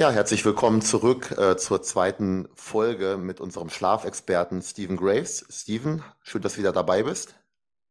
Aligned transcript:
Ja, 0.00 0.10
herzlich 0.10 0.46
willkommen 0.46 0.80
zurück 0.80 1.32
äh, 1.36 1.58
zur 1.58 1.82
zweiten 1.82 2.48
Folge 2.54 3.18
mit 3.18 3.38
unserem 3.38 3.68
Schlafexperten 3.68 4.62
Stephen 4.62 4.96
Graves. 4.96 5.44
Stephen, 5.50 6.02
schön, 6.22 6.40
dass 6.40 6.54
du 6.54 6.60
wieder 6.60 6.72
dabei 6.72 7.02
bist. 7.02 7.34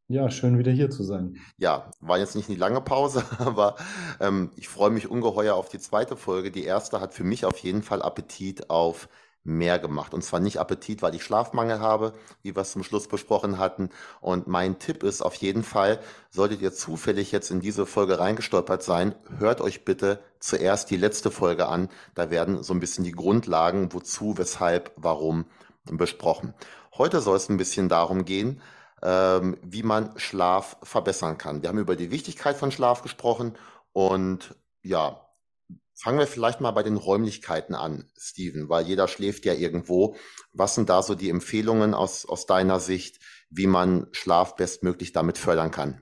Ja, 0.08 0.28
schön 0.28 0.58
wieder 0.58 0.72
hier 0.72 0.90
zu 0.90 1.04
sein. 1.04 1.36
Ja, 1.56 1.92
war 2.00 2.18
jetzt 2.18 2.34
nicht 2.34 2.48
eine 2.48 2.58
lange 2.58 2.80
Pause, 2.80 3.22
aber 3.38 3.76
ähm, 4.18 4.50
ich 4.56 4.68
freue 4.68 4.90
mich 4.90 5.08
ungeheuer 5.08 5.54
auf 5.54 5.68
die 5.68 5.78
zweite 5.78 6.16
Folge. 6.16 6.50
Die 6.50 6.64
erste 6.64 7.00
hat 7.00 7.14
für 7.14 7.22
mich 7.22 7.44
auf 7.44 7.58
jeden 7.58 7.84
Fall 7.84 8.02
Appetit 8.02 8.70
auf 8.70 9.08
mehr 9.42 9.78
gemacht. 9.78 10.12
Und 10.12 10.22
zwar 10.22 10.40
nicht 10.40 10.58
Appetit, 10.58 11.02
weil 11.02 11.14
ich 11.14 11.24
Schlafmangel 11.24 11.80
habe, 11.80 12.12
wie 12.42 12.54
wir 12.54 12.62
es 12.62 12.72
zum 12.72 12.82
Schluss 12.82 13.08
besprochen 13.08 13.58
hatten. 13.58 13.90
Und 14.20 14.46
mein 14.46 14.78
Tipp 14.78 15.02
ist 15.02 15.22
auf 15.22 15.34
jeden 15.36 15.62
Fall, 15.62 16.00
solltet 16.30 16.60
ihr 16.60 16.72
zufällig 16.72 17.32
jetzt 17.32 17.50
in 17.50 17.60
diese 17.60 17.86
Folge 17.86 18.18
reingestolpert 18.18 18.82
sein, 18.82 19.14
hört 19.38 19.60
euch 19.60 19.84
bitte 19.84 20.20
zuerst 20.40 20.90
die 20.90 20.96
letzte 20.96 21.30
Folge 21.30 21.68
an. 21.68 21.88
Da 22.14 22.30
werden 22.30 22.62
so 22.62 22.74
ein 22.74 22.80
bisschen 22.80 23.04
die 23.04 23.12
Grundlagen, 23.12 23.92
wozu, 23.92 24.36
weshalb, 24.36 24.92
warum 24.96 25.46
besprochen. 25.84 26.54
Heute 26.96 27.20
soll 27.20 27.36
es 27.36 27.48
ein 27.48 27.56
bisschen 27.56 27.88
darum 27.88 28.24
gehen, 28.24 28.60
ähm, 29.02 29.56
wie 29.62 29.82
man 29.82 30.18
Schlaf 30.18 30.76
verbessern 30.82 31.38
kann. 31.38 31.62
Wir 31.62 31.70
haben 31.70 31.78
über 31.78 31.96
die 31.96 32.10
Wichtigkeit 32.10 32.56
von 32.56 32.70
Schlaf 32.70 33.02
gesprochen 33.02 33.54
und 33.92 34.54
ja, 34.82 35.20
Fangen 36.02 36.18
wir 36.18 36.26
vielleicht 36.26 36.62
mal 36.62 36.70
bei 36.70 36.82
den 36.82 36.96
Räumlichkeiten 36.96 37.74
an, 37.74 38.06
Steven, 38.16 38.70
weil 38.70 38.86
jeder 38.86 39.06
schläft 39.06 39.44
ja 39.44 39.52
irgendwo. 39.52 40.16
Was 40.54 40.74
sind 40.74 40.88
da 40.88 41.02
so 41.02 41.14
die 41.14 41.28
Empfehlungen 41.28 41.92
aus, 41.92 42.24
aus 42.24 42.46
deiner 42.46 42.80
Sicht, 42.80 43.20
wie 43.50 43.66
man 43.66 44.06
Schlaf 44.12 44.56
bestmöglich 44.56 45.12
damit 45.12 45.36
fördern 45.36 45.70
kann? 45.70 46.00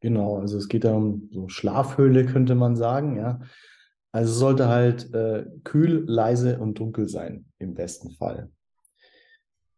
Genau, 0.00 0.38
also 0.38 0.56
es 0.56 0.68
geht 0.68 0.84
da 0.84 0.94
um 0.94 1.28
so 1.32 1.48
Schlafhöhle, 1.48 2.24
könnte 2.24 2.54
man 2.54 2.76
sagen, 2.76 3.18
ja. 3.18 3.40
Also 4.10 4.32
sollte 4.32 4.68
halt 4.68 5.12
äh, 5.12 5.44
kühl, 5.64 6.04
leise 6.06 6.58
und 6.58 6.78
dunkel 6.78 7.06
sein, 7.06 7.44
im 7.58 7.74
besten 7.74 8.12
Fall. 8.12 8.50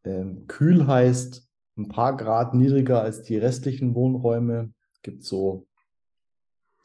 Ähm, 0.05 0.47
kühl 0.47 0.87
heißt 0.87 1.49
ein 1.77 1.89
paar 1.89 2.17
Grad 2.17 2.55
niedriger 2.55 3.03
als 3.03 3.23
die 3.23 3.39
restlichen 3.39 3.97
Wohnräume. 3.97 4.73
Gibt 5.03 5.25
so 5.25 5.68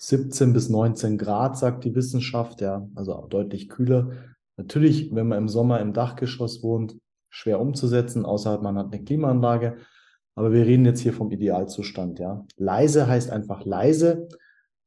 17 0.05 0.51
bis 0.51 0.67
19 0.67 1.17
Grad, 1.17 1.57
sagt 1.57 1.85
die 1.85 1.95
Wissenschaft, 1.95 2.59
ja, 2.59 2.85
also 2.93 3.25
deutlich 3.29 3.69
kühler. 3.69 4.11
Natürlich, 4.57 5.15
wenn 5.15 5.29
man 5.29 5.37
im 5.37 5.47
Sommer 5.47 5.79
im 5.79 5.93
Dachgeschoss 5.93 6.61
wohnt, 6.61 6.97
schwer 7.29 7.61
umzusetzen, 7.61 8.25
außer 8.25 8.59
man 8.61 8.77
hat 8.77 8.93
eine 8.93 9.01
Klimaanlage. 9.01 9.77
Aber 10.35 10.51
wir 10.51 10.65
reden 10.65 10.83
jetzt 10.83 10.99
hier 10.99 11.13
vom 11.13 11.31
Idealzustand, 11.31 12.19
ja. 12.19 12.45
Leise 12.57 13.07
heißt 13.07 13.31
einfach 13.31 13.63
leise. 13.63 14.27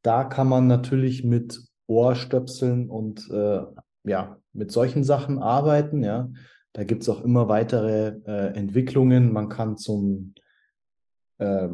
Da 0.03 0.25
kann 0.25 0.49
man 0.49 0.67
natürlich 0.67 1.25
mit 1.25 1.63
Ohrstöpseln 1.87 2.91
und 2.91 3.31
äh, 3.31 3.63
ja, 4.05 4.37
mit 4.53 4.71
solchen 4.71 5.03
Sachen 5.03 5.39
arbeiten, 5.39 6.05
ja. 6.05 6.31
Da 6.75 6.85
gibt's 6.85 7.09
auch 7.09 7.25
immer 7.25 7.49
weitere 7.49 8.19
äh, 8.27 8.55
Entwicklungen. 8.55 9.33
Man 9.33 9.49
kann 9.49 9.79
zum 9.79 10.35
äh, 11.39 11.69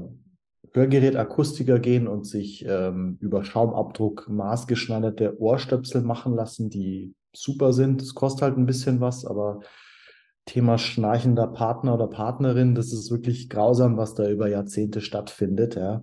Hörgerätakustiker 0.73 1.79
gehen 1.79 2.09
und 2.09 2.27
sich 2.27 2.65
ähm, 2.67 3.19
über 3.21 3.45
Schaumabdruck 3.45 4.29
maßgeschneiderte 4.29 5.39
Ohrstöpsel 5.41 6.03
machen 6.03 6.35
lassen, 6.35 6.71
die 6.71 7.15
super 7.33 7.73
sind. 7.73 8.01
Es 8.01 8.15
kostet 8.15 8.43
halt 8.43 8.57
ein 8.57 8.67
bisschen 8.67 9.01
was, 9.01 9.27
aber 9.27 9.61
Thema 10.47 10.79
schnarchender 10.79 11.47
Partner 11.47 11.95
oder 11.95 12.09
Partnerin, 12.09 12.75
das 12.75 12.93
ist 12.93 13.11
wirklich 13.11 13.49
grausam, 13.49 13.97
was 13.97 14.15
da 14.15 14.29
über 14.29 14.49
Jahrzehnte 14.49 15.01
stattfindet. 15.01 15.77
Ja. 15.77 16.03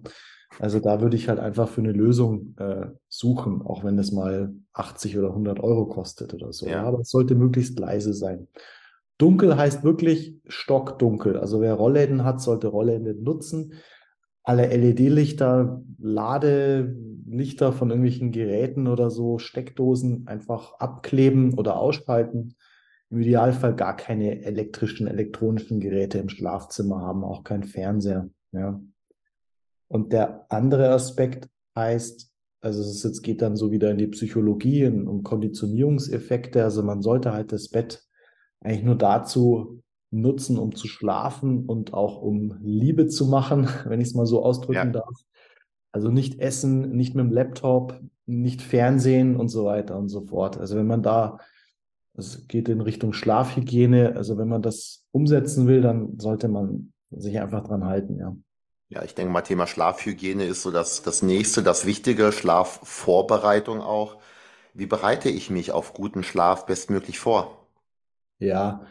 Also 0.60 0.80
da 0.80 1.02
würde 1.02 1.18
ich 1.18 1.30
halt 1.30 1.40
einfach 1.40 1.68
für 1.68 1.82
eine 1.82 1.92
Lösung 1.92 2.56
äh, 2.58 2.88
suchen, 3.08 3.62
auch 3.62 3.84
wenn 3.84 3.98
es 3.98 4.12
mal 4.12 4.54
80 4.74 5.18
oder 5.18 5.30
100 5.30 5.60
Euro 5.60 5.88
kostet 5.88 6.34
oder 6.34 6.54
so. 6.54 6.68
Ja. 6.68 6.84
Aber 6.84 7.00
es 7.00 7.10
sollte 7.10 7.36
möglichst 7.36 7.78
leise 7.80 8.14
sein. 8.14 8.48
Dunkel 9.18 9.58
heißt 9.58 9.84
wirklich 9.84 10.36
stockdunkel. 10.48 11.38
Also 11.38 11.60
wer 11.60 11.74
Rollläden 11.74 12.24
hat, 12.24 12.40
sollte 12.40 12.68
Rollläden 12.68 13.22
nutzen 13.24 13.74
alle 14.50 14.66
LED-Lichter, 14.66 15.84
Ladelichter 16.00 17.72
von 17.72 17.92
irgendwelchen 17.92 18.32
Geräten 18.32 18.88
oder 18.88 19.12
so, 19.12 19.38
Steckdosen 19.38 20.28
einfach 20.28 20.74
abkleben 20.80 21.54
oder 21.54 21.78
ausschalten. 21.78 22.56
Im 23.12 23.20
Idealfall 23.20 23.76
gar 23.76 23.96
keine 23.96 24.44
elektrischen, 24.44 25.06
elektronischen 25.06 25.80
Geräte 25.80 26.18
im 26.18 26.30
Schlafzimmer 26.30 27.00
haben, 27.00 27.24
auch 27.24 27.44
kein 27.44 27.64
Fernseher. 27.64 28.32
Ja. 28.52 28.82
Und 29.88 30.14
der 30.14 30.48
andere 30.50 30.90
Aspekt 30.90 31.48
heißt, 31.76 32.32
also 32.62 32.82
es 32.82 33.04
jetzt 33.04 33.22
geht 33.22 33.44
dann 33.44 33.56
so 33.56 33.72
wieder 33.72 33.92
in 33.92 34.00
die 34.00 34.08
Psychologie 34.08 34.88
und 34.88 35.08
um 35.08 35.22
Konditionierungseffekte. 35.22 36.64
Also 36.64 36.82
man 36.82 37.04
sollte 37.04 37.34
halt 37.34 37.52
das 37.52 37.70
Bett 37.70 38.04
eigentlich 38.62 38.84
nur 38.84 38.98
dazu 38.98 39.84
nutzen, 40.12 40.58
um 40.58 40.76
zu 40.76 40.88
schlafen 40.88 41.66
und 41.66 41.94
auch 41.94 42.22
um 42.22 42.58
Liebe 42.62 43.08
zu 43.08 43.28
machen, 43.28 43.68
wenn 43.86 44.02
ich 44.02 44.10
es 44.10 44.14
mal 44.16 44.26
so 44.26 44.44
ausdrücken 44.44 44.76
ja. 44.76 44.86
darf. 44.86 45.16
Also 45.92 46.10
nicht 46.10 46.40
essen, 46.40 46.92
nicht 46.92 47.16
mit 47.16 47.26
dem 47.26 47.32
Laptop, 47.32 48.00
nicht 48.26 48.62
Fernsehen 48.62 49.36
und 49.36 49.50
so 49.50 49.66
weiter 49.66 49.98
und 49.98 50.10
so 50.10 50.22
fort. 50.22 50.58
Also 50.58 50.76
wenn 50.76 50.86
man 50.86 51.02
da, 51.02 51.40
es 52.16 52.48
geht 52.48 52.70
in 52.70 52.82
Richtung 52.82 53.14
Schlafhygiene, 53.14 54.16
also 54.16 54.38
wenn 54.38 54.48
man 54.48 54.62
das 54.62 55.06
umsetzen 55.12 55.68
will, 55.68 55.82
dann 55.82 56.20
sollte 56.20 56.48
man 56.48 56.94
sich 57.10 57.40
einfach 57.40 57.64
dran 57.64 57.86
halten, 57.86 58.18
ja. 58.18 58.36
Ja, 58.92 59.04
ich 59.04 59.14
denke 59.14 59.32
mal, 59.32 59.42
Thema 59.42 59.68
Schlafhygiene 59.68 60.46
ist 60.46 60.64
so 60.64 60.72
das, 60.72 61.04
das 61.04 61.22
nächste, 61.22 61.62
das 61.62 61.86
Wichtige, 61.86 62.32
Schlafvorbereitung 62.32 63.82
auch. 63.82 64.18
Wie 64.74 64.88
bereite 64.88 65.30
ich 65.30 65.52
mich 65.52 65.72
auf 65.72 65.94
guten 65.94 66.24
Schlaf 66.24 66.66
bestmöglich 66.66 67.20
vor? 67.20 67.68
Ja, 68.40 68.88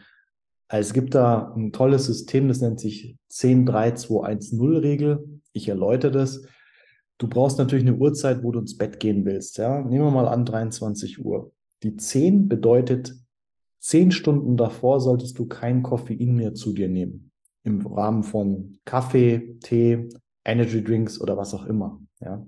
es 0.69 0.93
gibt 0.93 1.15
da 1.15 1.53
ein 1.56 1.73
tolles 1.73 2.06
System, 2.06 2.49
das 2.49 2.61
nennt 2.61 2.79
sich 2.79 3.17
10-3-2-1-0-Regel. 3.31 5.41
Ich 5.53 5.69
erläutere 5.69 6.12
das. 6.12 6.43
Du 7.17 7.27
brauchst 7.27 7.59
natürlich 7.59 7.87
eine 7.87 7.97
Uhrzeit, 7.97 8.43
wo 8.43 8.53
du 8.53 8.61
ins 8.61 8.77
Bett 8.77 9.01
gehen 9.01 9.25
willst. 9.25 9.59
Ja? 9.59 9.81
Nehmen 9.81 10.05
wir 10.05 10.11
mal 10.11 10.28
an 10.28 10.45
23 10.45 11.25
Uhr. 11.25 11.53
Die 11.83 11.97
10 11.97 12.49
bedeutet, 12.49 13.15
10 13.81 14.12
Stunden 14.12 14.57
davor 14.57 15.01
solltest 15.01 15.39
du 15.39 15.47
kein 15.47 15.83
Koffein 15.83 16.34
mehr 16.34 16.55
zu 16.55 16.73
dir 16.73 16.89
nehmen. 16.89 17.33
Im 17.65 17.84
Rahmen 17.87 18.23
von 18.23 18.78
Kaffee, 18.84 19.57
Tee, 19.61 20.09
Energy 20.45 20.84
Drinks 20.84 21.21
oder 21.21 21.37
was 21.37 21.55
auch 21.55 21.67
immer. 21.67 22.01
Ja? 22.21 22.47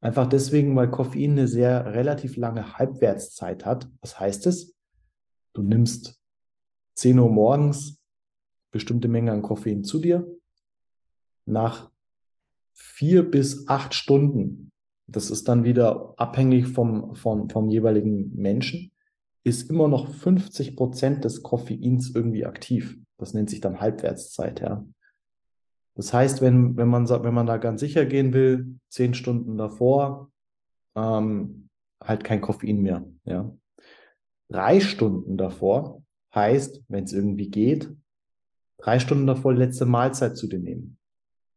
Einfach 0.00 0.28
deswegen, 0.28 0.76
weil 0.76 0.90
Koffein 0.90 1.32
eine 1.32 1.48
sehr 1.48 1.94
relativ 1.94 2.36
lange 2.36 2.78
Halbwertszeit 2.78 3.64
hat. 3.64 3.88
Was 4.02 4.20
heißt 4.20 4.46
es? 4.46 4.74
Du 5.52 5.62
nimmst 5.62 6.20
10 6.96 7.18
Uhr 7.18 7.30
morgens 7.30 8.00
bestimmte 8.72 9.08
Menge 9.08 9.32
an 9.32 9.42
Koffein 9.42 9.84
zu 9.84 10.00
dir. 10.00 10.26
Nach 11.44 11.90
vier 12.72 13.30
bis 13.30 13.68
acht 13.68 13.94
Stunden, 13.94 14.72
das 15.06 15.30
ist 15.30 15.48
dann 15.48 15.64
wieder 15.64 16.14
abhängig 16.16 16.68
vom, 16.68 17.14
vom, 17.14 17.48
vom 17.48 17.68
jeweiligen 17.68 18.34
Menschen, 18.34 18.92
ist 19.44 19.70
immer 19.70 19.88
noch 19.88 20.08
50 20.08 20.74
Prozent 20.74 21.24
des 21.24 21.42
Koffeins 21.42 22.14
irgendwie 22.14 22.46
aktiv. 22.46 22.98
Das 23.18 23.32
nennt 23.32 23.48
sich 23.48 23.60
dann 23.60 23.80
Halbwertszeit, 23.80 24.60
ja. 24.60 24.84
Das 25.94 26.12
heißt, 26.12 26.42
wenn, 26.42 26.76
wenn, 26.76 26.88
man, 26.88 27.08
wenn 27.08 27.32
man 27.32 27.46
da 27.46 27.56
ganz 27.56 27.80
sicher 27.80 28.04
gehen 28.04 28.34
will, 28.34 28.78
zehn 28.88 29.14
Stunden 29.14 29.56
davor, 29.56 30.30
ähm, 30.94 31.68
halt 32.02 32.24
kein 32.24 32.40
Koffein 32.40 32.82
mehr, 32.82 33.06
ja. 33.24 33.54
Drei 34.48 34.80
Stunden 34.80 35.36
davor 35.36 36.02
Heißt, 36.36 36.82
wenn 36.88 37.04
es 37.04 37.12
irgendwie 37.12 37.48
geht, 37.48 37.92
drei 38.78 39.00
Stunden 39.00 39.26
davor 39.26 39.54
die 39.54 39.60
letzte 39.60 39.86
Mahlzeit 39.86 40.36
zu 40.36 40.46
dir 40.46 40.58
nehmen. 40.58 40.98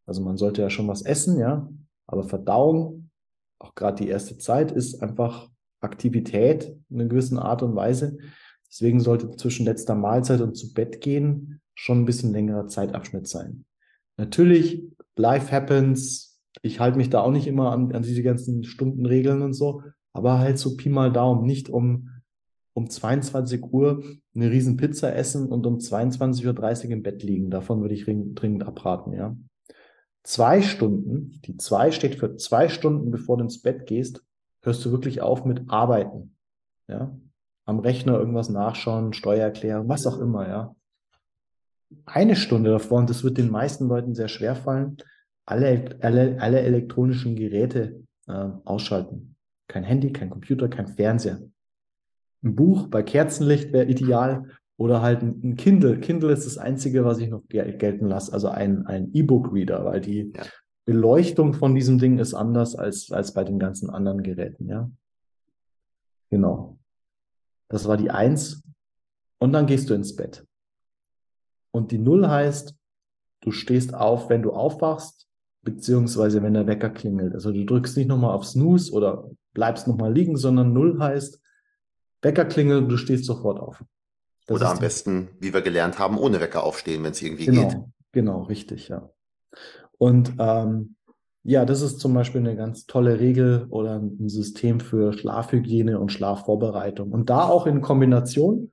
Also 0.05 0.23
man 0.23 0.37
sollte 0.37 0.61
ja 0.61 0.69
schon 0.69 0.87
was 0.87 1.03
essen, 1.03 1.37
ja, 1.37 1.69
aber 2.07 2.23
Verdauung, 2.23 3.11
auch 3.59 3.75
gerade 3.75 4.03
die 4.03 4.09
erste 4.09 4.37
Zeit, 4.37 4.71
ist 4.71 5.03
einfach 5.03 5.49
Aktivität 5.81 6.75
in 6.89 6.99
einer 6.99 7.09
gewissen 7.09 7.37
Art 7.37 7.61
und 7.61 7.75
Weise. 7.75 8.17
Deswegen 8.69 8.99
sollte 8.99 9.35
zwischen 9.35 9.65
letzter 9.65 9.95
Mahlzeit 9.95 10.41
und 10.41 10.55
zu 10.55 10.73
Bett 10.73 11.01
gehen 11.01 11.61
schon 11.75 12.01
ein 12.01 12.05
bisschen 12.05 12.33
längerer 12.33 12.67
Zeitabschnitt 12.67 13.27
sein. 13.27 13.65
Natürlich, 14.17 14.83
life 15.15 15.51
happens. 15.51 16.39
Ich 16.61 16.79
halte 16.79 16.97
mich 16.97 17.09
da 17.09 17.21
auch 17.21 17.31
nicht 17.31 17.47
immer 17.47 17.71
an, 17.71 17.93
an 17.93 18.03
diese 18.03 18.23
ganzen 18.23 18.63
Stundenregeln 18.63 19.41
und 19.41 19.53
so. 19.53 19.83
aber 20.13 20.39
halt 20.39 20.57
so 20.57 20.75
Pi 20.75 20.89
mal 20.89 21.11
Daumen, 21.11 21.45
nicht 21.45 21.69
um, 21.69 22.09
um 22.73 22.89
22 22.89 23.63
Uhr 23.63 24.03
eine 24.35 24.51
riesen 24.51 24.77
Pizza 24.77 25.15
essen 25.15 25.47
und 25.49 25.65
um 25.65 25.77
22.30 25.77 26.85
Uhr 26.85 26.91
im 26.91 27.03
Bett 27.03 27.23
liegen. 27.23 27.49
Davon 27.49 27.81
würde 27.81 27.95
ich 27.95 28.05
dringend 28.05 28.63
abraten, 28.63 29.13
ja. 29.13 29.35
Zwei 30.23 30.61
Stunden, 30.61 31.41
die 31.45 31.57
zwei 31.57 31.91
steht 31.91 32.15
für 32.15 32.35
zwei 32.35 32.69
Stunden, 32.69 33.09
bevor 33.09 33.37
du 33.37 33.43
ins 33.43 33.61
Bett 33.61 33.85
gehst, 33.85 34.23
hörst 34.61 34.83
du 34.85 34.91
wirklich 34.91 35.21
auf 35.21 35.45
mit 35.45 35.69
Arbeiten, 35.69 36.35
ja. 36.87 37.17
Am 37.65 37.79
Rechner 37.79 38.17
irgendwas 38.17 38.49
nachschauen, 38.49 39.13
Steuererklärung, 39.13 39.87
was 39.87 40.07
auch 40.07 40.19
immer, 40.19 40.47
ja. 40.47 40.75
Eine 42.05 42.35
Stunde 42.35 42.71
davor, 42.71 42.99
und 42.99 43.09
das 43.09 43.23
wird 43.23 43.37
den 43.37 43.49
meisten 43.49 43.87
Leuten 43.87 44.13
sehr 44.13 44.27
schwer 44.27 44.55
fallen, 44.55 44.97
alle, 45.45 45.97
alle, 46.01 46.39
alle 46.39 46.61
elektronischen 46.61 47.35
Geräte 47.35 48.03
äh, 48.27 48.49
ausschalten. 48.65 49.35
Kein 49.67 49.83
Handy, 49.83 50.11
kein 50.11 50.29
Computer, 50.29 50.67
kein 50.67 50.87
Fernseher. 50.87 51.41
Ein 52.43 52.55
Buch 52.55 52.87
bei 52.87 53.03
Kerzenlicht 53.03 53.73
wäre 53.73 53.85
ideal 53.85 54.45
oder 54.77 55.01
halt 55.01 55.21
ein 55.21 55.55
Kindle. 55.55 55.99
Kindle 55.99 56.31
ist 56.31 56.45
das 56.45 56.57
einzige, 56.57 57.03
was 57.03 57.19
ich 57.19 57.29
noch 57.29 57.43
gel 57.49 57.77
gelten 57.77 58.07
lasse, 58.07 58.31
also 58.31 58.47
ein, 58.47 58.85
ein 58.85 59.13
E-Book-Reader, 59.13 59.85
weil 59.85 60.01
die 60.01 60.31
ja. 60.35 60.43
Beleuchtung 60.85 61.53
von 61.53 61.75
diesem 61.75 61.99
Ding 61.99 62.17
ist 62.17 62.33
anders 62.33 62.75
als, 62.75 63.11
als 63.11 63.33
bei 63.33 63.43
den 63.43 63.59
ganzen 63.59 63.89
anderen 63.89 64.23
Geräten, 64.23 64.67
ja. 64.67 64.89
Genau. 66.29 66.77
Das 67.67 67.87
war 67.87 67.97
die 67.97 68.11
Eins. 68.11 68.63
Und 69.39 69.53
dann 69.53 69.67
gehst 69.67 69.89
du 69.89 69.93
ins 69.93 70.15
Bett. 70.15 70.45
Und 71.71 71.91
die 71.91 71.97
Null 71.97 72.27
heißt, 72.27 72.75
du 73.41 73.51
stehst 73.51 73.93
auf, 73.93 74.29
wenn 74.29 74.41
du 74.41 74.51
aufwachst 74.51 75.29
beziehungsweise 75.61 76.41
wenn 76.41 76.53
der 76.53 76.67
Wecker 76.67 76.89
klingelt. 76.89 77.33
Also 77.33 77.51
du 77.51 77.65
drückst 77.65 77.97
nicht 77.97 78.07
nochmal 78.07 78.33
auf 78.33 78.45
Snooze 78.45 78.91
oder 78.91 79.29
bleibst 79.53 79.87
nochmal 79.87 80.13
liegen, 80.13 80.37
sondern 80.37 80.73
Null 80.73 80.99
heißt, 80.99 81.41
Wecker 82.21 82.45
klingelt, 82.45 82.89
du 82.89 82.97
stehst 82.97 83.25
sofort 83.25 83.59
auf. 83.59 83.83
Das 84.45 84.55
oder 84.55 84.69
am 84.71 84.79
besten, 84.79 85.29
wie 85.39 85.53
wir 85.53 85.61
gelernt 85.61 85.99
haben, 85.99 86.17
ohne 86.17 86.39
Wecker 86.41 86.63
aufstehen, 86.63 87.03
wenn 87.03 87.11
es 87.11 87.21
irgendwie 87.21 87.45
genau, 87.45 87.67
geht. 87.67 87.77
Genau, 88.11 88.41
richtig, 88.43 88.87
ja. 88.87 89.09
Und 89.97 90.33
ähm, 90.39 90.95
ja, 91.43 91.65
das 91.65 91.81
ist 91.81 91.99
zum 91.99 92.13
Beispiel 92.13 92.41
eine 92.41 92.55
ganz 92.55 92.85
tolle 92.85 93.19
Regel 93.19 93.67
oder 93.69 93.99
ein 93.99 94.27
System 94.29 94.79
für 94.79 95.13
Schlafhygiene 95.13 95.99
und 95.99 96.11
Schlafvorbereitung. 96.11 97.11
Und 97.11 97.29
da 97.29 97.43
auch 97.43 97.67
in 97.67 97.81
Kombination, 97.81 98.71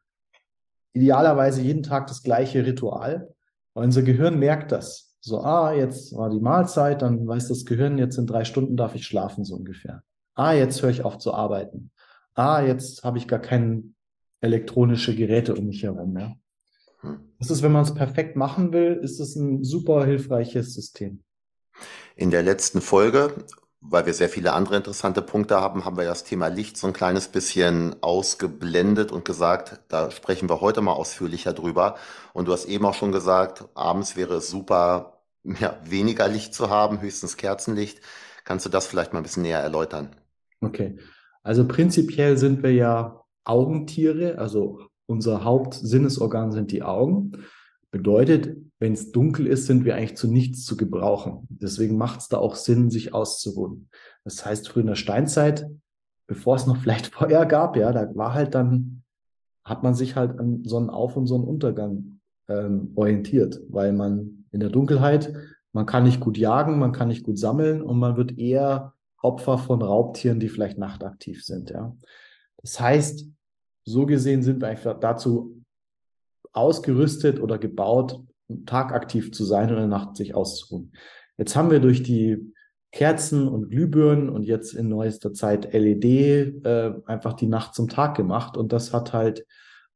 idealerweise 0.93 1.61
jeden 1.63 1.83
Tag 1.83 2.07
das 2.07 2.23
gleiche 2.23 2.65
Ritual, 2.65 3.35
weil 3.75 3.85
unser 3.85 4.03
Gehirn 4.03 4.39
merkt 4.39 4.73
das 4.73 5.07
so, 5.27 5.41
ah, 5.41 5.73
jetzt 5.73 6.15
war 6.15 6.31
die 6.31 6.39
Mahlzeit, 6.39 7.03
dann 7.03 7.27
weiß 7.27 7.49
das 7.49 7.65
Gehirn, 7.65 7.99
jetzt 7.99 8.17
in 8.17 8.29
drei 8.29 8.45
Stunden 8.45 8.77
darf 8.77 8.95
ich 8.95 9.05
schlafen, 9.05 9.45
so 9.45 9.57
ungefähr. 9.57 10.05
Ah, 10.35 10.53
jetzt 10.53 10.81
höre 10.83 10.91
ich 10.91 11.05
auf 11.05 11.19
zu 11.19 11.35
arbeiten. 11.35 11.91
Ah, 12.37 12.61
jetzt 12.61 13.03
habe 13.03 13.17
ich 13.17 13.27
gar 13.27 13.38
keine 13.38 13.83
elektronische 14.43 15.17
Geräte 15.17 15.55
um 15.55 15.67
mich 15.67 15.83
herum. 15.83 16.17
Ja. 16.19 16.37
Hm. 17.00 17.19
Das 17.38 17.50
ist, 17.50 17.62
wenn 17.62 17.73
man 17.73 17.83
es 17.83 17.94
perfekt 17.94 18.37
machen 18.37 18.73
will, 18.73 19.00
ist 19.03 19.21
es 19.21 19.37
ein 19.37 19.65
super 19.65 20.05
hilfreiches 20.05 20.75
System. 20.75 21.23
In 22.15 22.31
der 22.31 22.43
letzten 22.43 22.83
Folge, 22.83 23.33
weil 23.81 24.05
wir 24.05 24.12
sehr 24.12 24.29
viele 24.29 24.53
andere 24.53 24.77
interessante 24.77 25.23
Punkte 25.23 25.61
haben, 25.61 25.87
haben 25.87 25.97
wir 25.97 26.05
das 26.05 26.25
Thema 26.25 26.49
Licht 26.49 26.77
so 26.77 26.87
ein 26.87 26.93
kleines 26.93 27.29
bisschen 27.29 27.97
ausgeblendet 28.03 29.12
und 29.12 29.25
gesagt, 29.25 29.81
da 29.88 30.11
sprechen 30.11 30.49
wir 30.50 30.61
heute 30.61 30.83
mal 30.83 30.93
ausführlicher 30.93 31.55
drüber. 31.55 31.97
Und 32.35 32.49
du 32.49 32.53
hast 32.53 32.67
eben 32.67 32.85
auch 32.85 32.94
schon 32.94 33.12
gesagt, 33.12 33.65
abends 33.75 34.15
wäre 34.15 34.35
es 34.37 34.49
super, 34.49 35.23
ja, 35.44 35.79
weniger 35.85 36.29
Licht 36.29 36.55
zu 36.55 36.69
haben, 36.69 37.00
höchstens 37.00 37.38
Kerzenlicht. 37.38 38.00
Kannst 38.44 38.67
du 38.67 38.71
das 38.71 38.87
vielleicht 38.87 39.15
mal 39.15 39.21
ein 39.21 39.23
bisschen 39.25 39.43
näher 39.43 39.61
erläutern? 39.61 40.15
Okay. 40.61 40.99
Also 41.47 41.65
prinzipiell 41.65 42.37
sind 42.37 42.65
wir 42.65 42.73
ja 42.73 43.21
Augentiere, 43.45 44.39
also 44.39 44.81
unser 45.07 45.45
Hauptsinnesorgan 45.45 46.51
sind 46.51 46.73
die 46.73 46.83
Augen. 46.83 47.31
Bedeutet, 47.93 48.57
wenn 48.81 48.95
es 48.95 49.13
dunkel 49.13 49.47
ist, 49.47 49.67
sind 49.67 49.85
wir 49.85 49.95
eigentlich 49.95 50.17
zu 50.17 50.27
nichts 50.27 50.65
zu 50.65 50.77
gebrauchen. 50.77 51.47
Deswegen 51.49 51.97
macht 51.97 52.19
es 52.19 52.29
da 52.29 52.39
auch 52.39 52.57
Sinn, 52.57 52.91
sich 52.91 53.15
auszuruhen. 53.15 53.89
Das 54.25 54.45
heißt, 54.45 54.69
früher 54.69 54.81
in 54.81 54.89
der 54.89 54.97
Steinzeit, 54.97 55.69
bevor 56.27 56.57
es 56.57 56.67
noch 56.67 56.79
vielleicht 56.79 57.07
Feuer 57.15 57.47
gab, 57.47 57.77
ja, 57.77 57.93
da 57.93 58.13
war 58.17 58.35
halt 58.35 58.57
dann, 58.57 59.05
hat 59.63 59.85
man 59.85 59.95
sich 59.95 60.17
halt 60.17 60.41
an 60.41 60.65
Sonnenauf- 60.65 61.17
und 61.17 61.29
Sonnenuntergang 61.29 62.19
ähm, 62.49 62.91
orientiert, 62.97 63.61
weil 63.69 63.93
man 63.93 64.47
in 64.51 64.59
der 64.59 64.71
Dunkelheit. 64.71 65.33
Man 65.73 65.87
kann 65.87 66.03
nicht 66.03 66.19
gut 66.19 66.39
jagen, 66.39 66.81
man 66.81 66.91
kann 66.91 67.07
nicht 67.07 67.23
gut 67.23 67.39
sammeln 67.39 67.83
und 67.83 68.01
man 68.01 68.17
wird 68.17 68.37
eher 68.37 68.96
Opfer 69.26 69.58
von 69.58 69.82
Raubtieren, 69.82 70.40
die 70.40 70.49
vielleicht 70.49 70.78
nachtaktiv 70.78 71.44
sind. 71.44 71.70
Ja. 71.70 71.96
Das 72.62 72.81
heißt, 72.81 73.26
so 73.84 74.06
gesehen 74.06 74.43
sind 74.43 74.61
wir 74.61 74.69
einfach 74.69 74.99
dazu 74.99 75.62
ausgerüstet 76.52 77.40
oder 77.40 77.58
gebaut, 77.58 78.23
tagaktiv 78.64 79.32
zu 79.32 79.44
sein 79.44 79.69
und 79.69 79.75
in 79.75 79.88
der 79.90 79.99
Nacht 79.99 80.17
sich 80.17 80.34
auszuruhen. 80.34 80.93
Jetzt 81.37 81.56
haben 81.56 81.70
wir 81.70 81.81
durch 81.81 82.02
die 82.02 82.52
Kerzen 82.93 83.46
und 83.49 83.69
Glühbirnen 83.69 84.31
und 84.31 84.44
jetzt 84.44 84.73
in 84.73 84.88
neuester 84.88 85.32
Zeit 85.32 85.73
LED 85.75 86.05
äh, 86.64 86.94
einfach 87.05 87.34
die 87.34 87.49
Nacht 87.49 87.75
zum 87.75 87.88
Tag 87.88 88.17
gemacht 88.17 88.56
und 88.56 88.73
das 88.73 88.94
hat 88.94 89.12
halt 89.12 89.44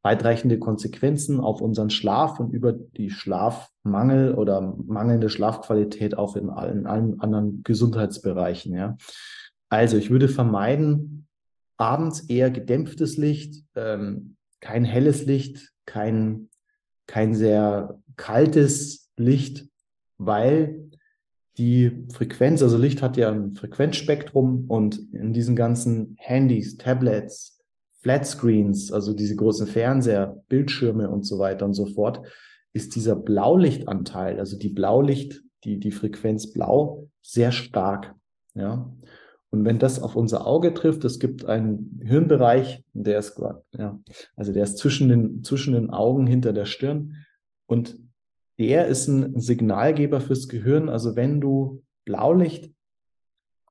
weitreichende 0.02 0.58
Konsequenzen 0.58 1.40
auf 1.40 1.60
unseren 1.60 1.90
Schlaf 1.90 2.40
und 2.40 2.52
über 2.52 2.72
die 2.72 3.10
Schlafmangel 3.10 4.34
oder 4.34 4.60
mangelnde 4.60 5.28
Schlafqualität 5.28 6.16
auch 6.16 6.36
in 6.36 6.48
allen, 6.48 6.86
allen 6.86 7.20
anderen 7.20 7.62
Gesundheitsbereichen. 7.62 8.74
Ja. 8.74 8.96
Also 9.68 9.96
ich 9.96 10.10
würde 10.10 10.28
vermeiden, 10.28 11.26
abends 11.76 12.20
eher 12.20 12.50
gedämpftes 12.50 13.16
Licht, 13.16 13.62
ähm, 13.74 14.36
kein 14.60 14.84
helles 14.84 15.26
Licht, 15.26 15.72
kein, 15.86 16.48
kein 17.06 17.34
sehr 17.34 17.98
kaltes 18.16 19.10
Licht, 19.16 19.66
weil 20.18 20.90
die 21.58 22.06
Frequenz, 22.12 22.62
also 22.62 22.78
Licht 22.78 23.02
hat 23.02 23.16
ja 23.16 23.30
ein 23.30 23.52
Frequenzspektrum 23.52 24.64
und 24.68 25.12
in 25.12 25.32
diesen 25.32 25.56
ganzen 25.56 26.16
Handys, 26.18 26.76
Tablets, 26.78 27.59
Flatscreens, 28.02 28.92
also 28.92 29.12
diese 29.12 29.36
großen 29.36 29.66
Fernseher, 29.66 30.42
Bildschirme 30.48 31.10
und 31.10 31.24
so 31.26 31.38
weiter 31.38 31.66
und 31.66 31.74
so 31.74 31.86
fort, 31.86 32.22
ist 32.72 32.94
dieser 32.94 33.16
Blaulichtanteil, 33.16 34.38
also 34.38 34.56
die 34.56 34.68
Blaulicht, 34.68 35.42
die, 35.64 35.78
die 35.78 35.90
Frequenz 35.90 36.52
Blau, 36.52 37.08
sehr 37.20 37.52
stark. 37.52 38.14
Ja. 38.54 38.90
Und 39.50 39.64
wenn 39.64 39.78
das 39.78 40.00
auf 40.00 40.16
unser 40.16 40.46
Auge 40.46 40.72
trifft, 40.72 41.04
es 41.04 41.18
gibt 41.18 41.44
einen 41.44 42.00
Hirnbereich, 42.04 42.84
der 42.92 43.18
ist, 43.18 43.40
ja, 43.76 43.98
also 44.36 44.52
der 44.52 44.62
ist 44.62 44.78
zwischen 44.78 45.08
den, 45.08 45.44
zwischen 45.44 45.74
den 45.74 45.90
Augen 45.90 46.26
hinter 46.26 46.52
der 46.52 46.66
Stirn 46.66 47.16
und 47.66 47.98
der 48.58 48.86
ist 48.86 49.08
ein 49.08 49.40
Signalgeber 49.40 50.20
fürs 50.20 50.48
Gehirn. 50.48 50.88
Also 50.88 51.16
wenn 51.16 51.40
du 51.40 51.82
Blaulicht 52.04 52.72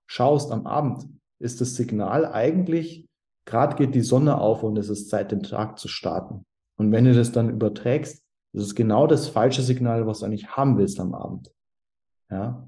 schaust 0.07 0.51
am 0.51 0.65
Abend, 0.67 1.07
ist 1.39 1.61
das 1.61 1.75
Signal 1.75 2.25
eigentlich 2.25 3.08
Gerade 3.45 3.75
geht 3.75 3.95
die 3.95 4.01
Sonne 4.01 4.39
auf 4.39 4.63
und 4.63 4.77
es 4.77 4.89
ist 4.89 5.09
Zeit, 5.09 5.31
den 5.31 5.43
Tag 5.43 5.79
zu 5.79 5.87
starten. 5.87 6.45
Und 6.77 6.91
wenn 6.91 7.05
du 7.05 7.13
das 7.13 7.31
dann 7.31 7.49
überträgst, 7.49 8.23
das 8.53 8.63
ist 8.63 8.75
genau 8.75 9.07
das 9.07 9.27
falsche 9.27 9.61
Signal, 9.61 10.07
was 10.07 10.19
du 10.19 10.25
eigentlich 10.25 10.49
haben 10.49 10.77
willst 10.77 10.99
am 10.99 11.13
Abend. 11.13 11.51
Ja. 12.31 12.67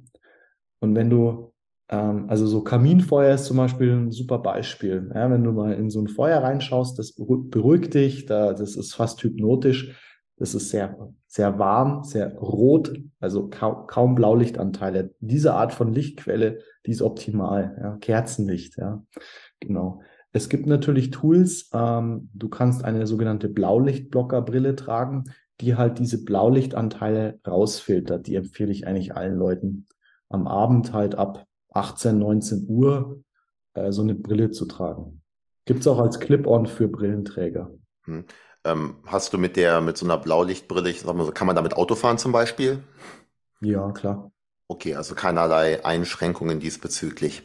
Und 0.80 0.96
wenn 0.96 1.10
du, 1.10 1.54
ähm, 1.90 2.26
also 2.30 2.46
so 2.46 2.64
Kaminfeuer 2.64 3.36
ist 3.36 3.46
zum 3.46 3.58
Beispiel 3.58 3.92
ein 3.92 4.12
super 4.12 4.40
Beispiel. 4.40 5.12
Ja, 5.14 5.30
wenn 5.30 5.44
du 5.44 5.52
mal 5.52 5.74
in 5.74 5.90
so 5.90 6.02
ein 6.02 6.08
Feuer 6.08 6.42
reinschaust, 6.42 6.98
das 7.00 7.14
beruhigt 7.16 7.94
dich, 7.94 8.26
da, 8.26 8.54
das 8.54 8.76
ist 8.76 8.94
fast 8.94 9.24
hypnotisch. 9.24 9.96
Das 10.38 10.56
ist 10.56 10.72
sehr, 10.72 10.98
sehr 11.28 11.60
warm, 11.60 12.04
sehr 12.04 12.36
rot, 12.36 12.92
also 13.20 13.48
kaum, 13.50 13.86
kaum 13.86 14.16
Blaulichtanteile. 14.16 15.14
Diese 15.20 15.54
Art 15.54 15.72
von 15.72 15.94
Lichtquelle, 15.94 16.58
die 16.88 16.92
ist 16.92 17.04
optimal. 17.04 17.78
Ja, 17.80 17.98
Kerzenlicht, 17.98 18.76
ja, 18.78 19.04
genau. 19.60 20.02
Es 20.32 20.50
gibt 20.50 20.66
natürlich 20.66 21.12
Tools. 21.12 21.70
Ähm, 21.74 22.30
du 22.34 22.50
kannst 22.50 22.84
eine 22.84 23.06
sogenannte 23.08 23.50
Blaulichtblockerbrille 23.50 24.76
tragen, 24.76 25.26
die 25.60 25.76
halt 25.76 26.00
diese 26.00 26.24
Blaulichtanteile 26.24 27.40
rausfiltert. 27.46 28.28
Die 28.28 28.36
empfehle 28.36 28.72
ich 28.72 28.88
eigentlich 28.88 29.16
allen 29.16 29.36
Leuten 29.36 29.88
am 30.30 30.48
Abend 30.48 30.94
halt 30.94 31.16
ab 31.16 31.46
18, 31.74 32.18
19 32.18 32.66
Uhr 32.68 33.24
äh, 33.74 33.92
so 33.92 34.02
eine 34.02 34.16
Brille 34.16 34.52
zu 34.52 34.66
tragen. 34.66 35.22
Gibt 35.66 35.82
es 35.82 35.88
auch 35.88 36.00
als 36.00 36.20
Clip-on 36.20 36.66
für 36.66 36.88
Brillenträger. 36.88 37.72
Hm. 38.06 38.26
Ähm, 38.64 38.96
hast 39.06 39.34
du 39.34 39.38
mit 39.38 39.56
der, 39.56 39.82
mit 39.82 39.98
so 39.98 40.06
einer 40.06 40.18
Blaulichtbrille, 40.18 40.90
ich 40.90 41.02
sag 41.02 41.16
mal 41.16 41.26
so, 41.26 41.32
kann 41.32 41.48
man 41.48 41.56
damit 41.56 41.76
Auto 41.76 41.96
fahren 41.96 42.18
zum 42.18 42.32
Beispiel? 42.32 42.84
Ja, 43.60 43.92
klar. 43.92 44.31
Okay, 44.72 44.96
also 44.96 45.16
keinerlei 45.16 45.84
Einschränkungen 45.84 46.62
diesbezüglich. 46.62 47.44